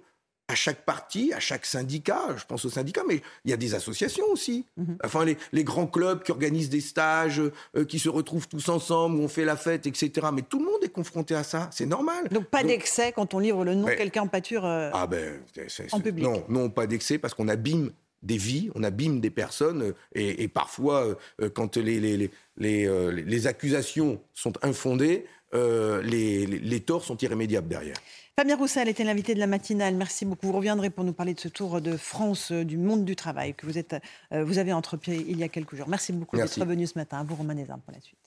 à 0.50 0.56
chaque 0.56 0.86
parti, 0.86 1.34
à 1.34 1.40
chaque 1.40 1.66
syndicat, 1.66 2.36
je 2.38 2.46
pense 2.46 2.64
aux 2.64 2.70
syndicats, 2.70 3.04
mais 3.08 3.22
il 3.44 3.52
y 3.52 3.54
a 3.54 3.58
des 3.58 3.76
associations 3.76 4.26
aussi. 4.32 4.66
Mhm. 4.78 4.98
Enfin, 5.04 5.26
les, 5.26 5.64
grands 5.64 5.88
clubs 5.88 6.24
qui 6.24 6.32
organisent 6.32 6.70
des 6.70 6.82
stages, 6.82 7.42
euh, 7.42 7.84
qui 7.86 8.00
se 8.00 8.08
retrouvent 8.08 8.48
tous 8.48 8.70
ensemble, 8.70 9.18
où 9.18 9.24
on 9.24 9.28
fait 9.28 9.44
la 9.44 9.58
fête, 9.58 9.86
etc. 9.86 10.28
Mais 10.34 10.44
tout 10.44 10.60
le 10.60 10.66
monde 10.66 10.84
est 10.84 10.90
confronté 10.90 11.36
à 11.36 11.44
ça, 11.44 11.70
c'est 11.74 11.86
normal. 11.86 12.30
Donc 12.32 12.46
pas 12.46 12.64
d'excès 12.64 13.12
quand 13.12 13.34
on 13.34 13.40
livre 13.40 13.66
le 13.66 13.76
nom 13.76 13.88
de 13.88 13.94
quelqu'un 13.94 14.24
en 14.24 14.28
pâture 14.28 14.66
euh, 14.66 14.90
ah 14.94 15.06
ben, 15.06 15.42
en 15.92 16.00
public 16.00 16.24
Non, 16.24 16.44
non 16.48 16.70
pas 16.70 16.88
d'excès, 16.88 17.18
parce 17.18 17.34
qu'on 17.34 17.50
abîme 17.50 17.92
des 18.24 18.38
vies, 18.38 18.70
on 18.76 18.84
abîme 18.84 19.20
des 19.20 19.30
personnes, 19.30 19.82
euh, 19.84 19.94
et, 20.16 20.48
parfois, 20.48 21.18
quand 21.54 21.78
les, 21.78 22.00
les, 22.00 22.30
les, 22.58 23.12
les, 23.12 23.48
accusations 23.48 24.20
sont 24.34 24.54
infondées, 24.64 25.26
les 25.54 26.84
torts 26.86 27.04
sont 27.04 27.18
irrémédiables 27.18 27.68
derrière. 27.68 27.98
Fabien 28.40 28.56
Roussel 28.56 28.88
était 28.88 29.04
l'invité 29.04 29.34
de 29.34 29.40
la 29.40 29.48
matinale. 29.48 29.96
Merci 29.96 30.24
beaucoup. 30.24 30.46
Vous 30.46 30.54
reviendrez 30.54 30.92
pour 30.92 31.04
nous 31.04 31.12
parler 31.12 31.34
de 31.34 31.40
ce 31.40 31.48
tour 31.48 31.82
de 31.82 31.98
France 31.98 32.52
euh, 32.52 32.64
du 32.64 32.78
monde 32.78 33.04
du 33.04 33.16
travail 33.16 33.56
que 33.56 33.66
vous, 33.66 33.80
êtes, 33.80 33.96
euh, 34.32 34.44
vous 34.44 34.60
avez 34.60 34.74
entrepris 34.74 35.26
il 35.28 35.40
y 35.40 35.44
a 35.44 35.48
quelques 35.48 35.76
jours. 35.76 35.90
Merci 35.90 36.14
beaucoup 36.14 36.38
d'être 36.38 36.64
venu 36.64 36.86
ce 36.86 37.00
matin. 37.00 37.26
vous, 37.28 37.34
Romain 37.34 37.56
Nézin, 37.56 37.80
pour 37.80 37.92
la 37.96 38.00
suite. 38.00 38.27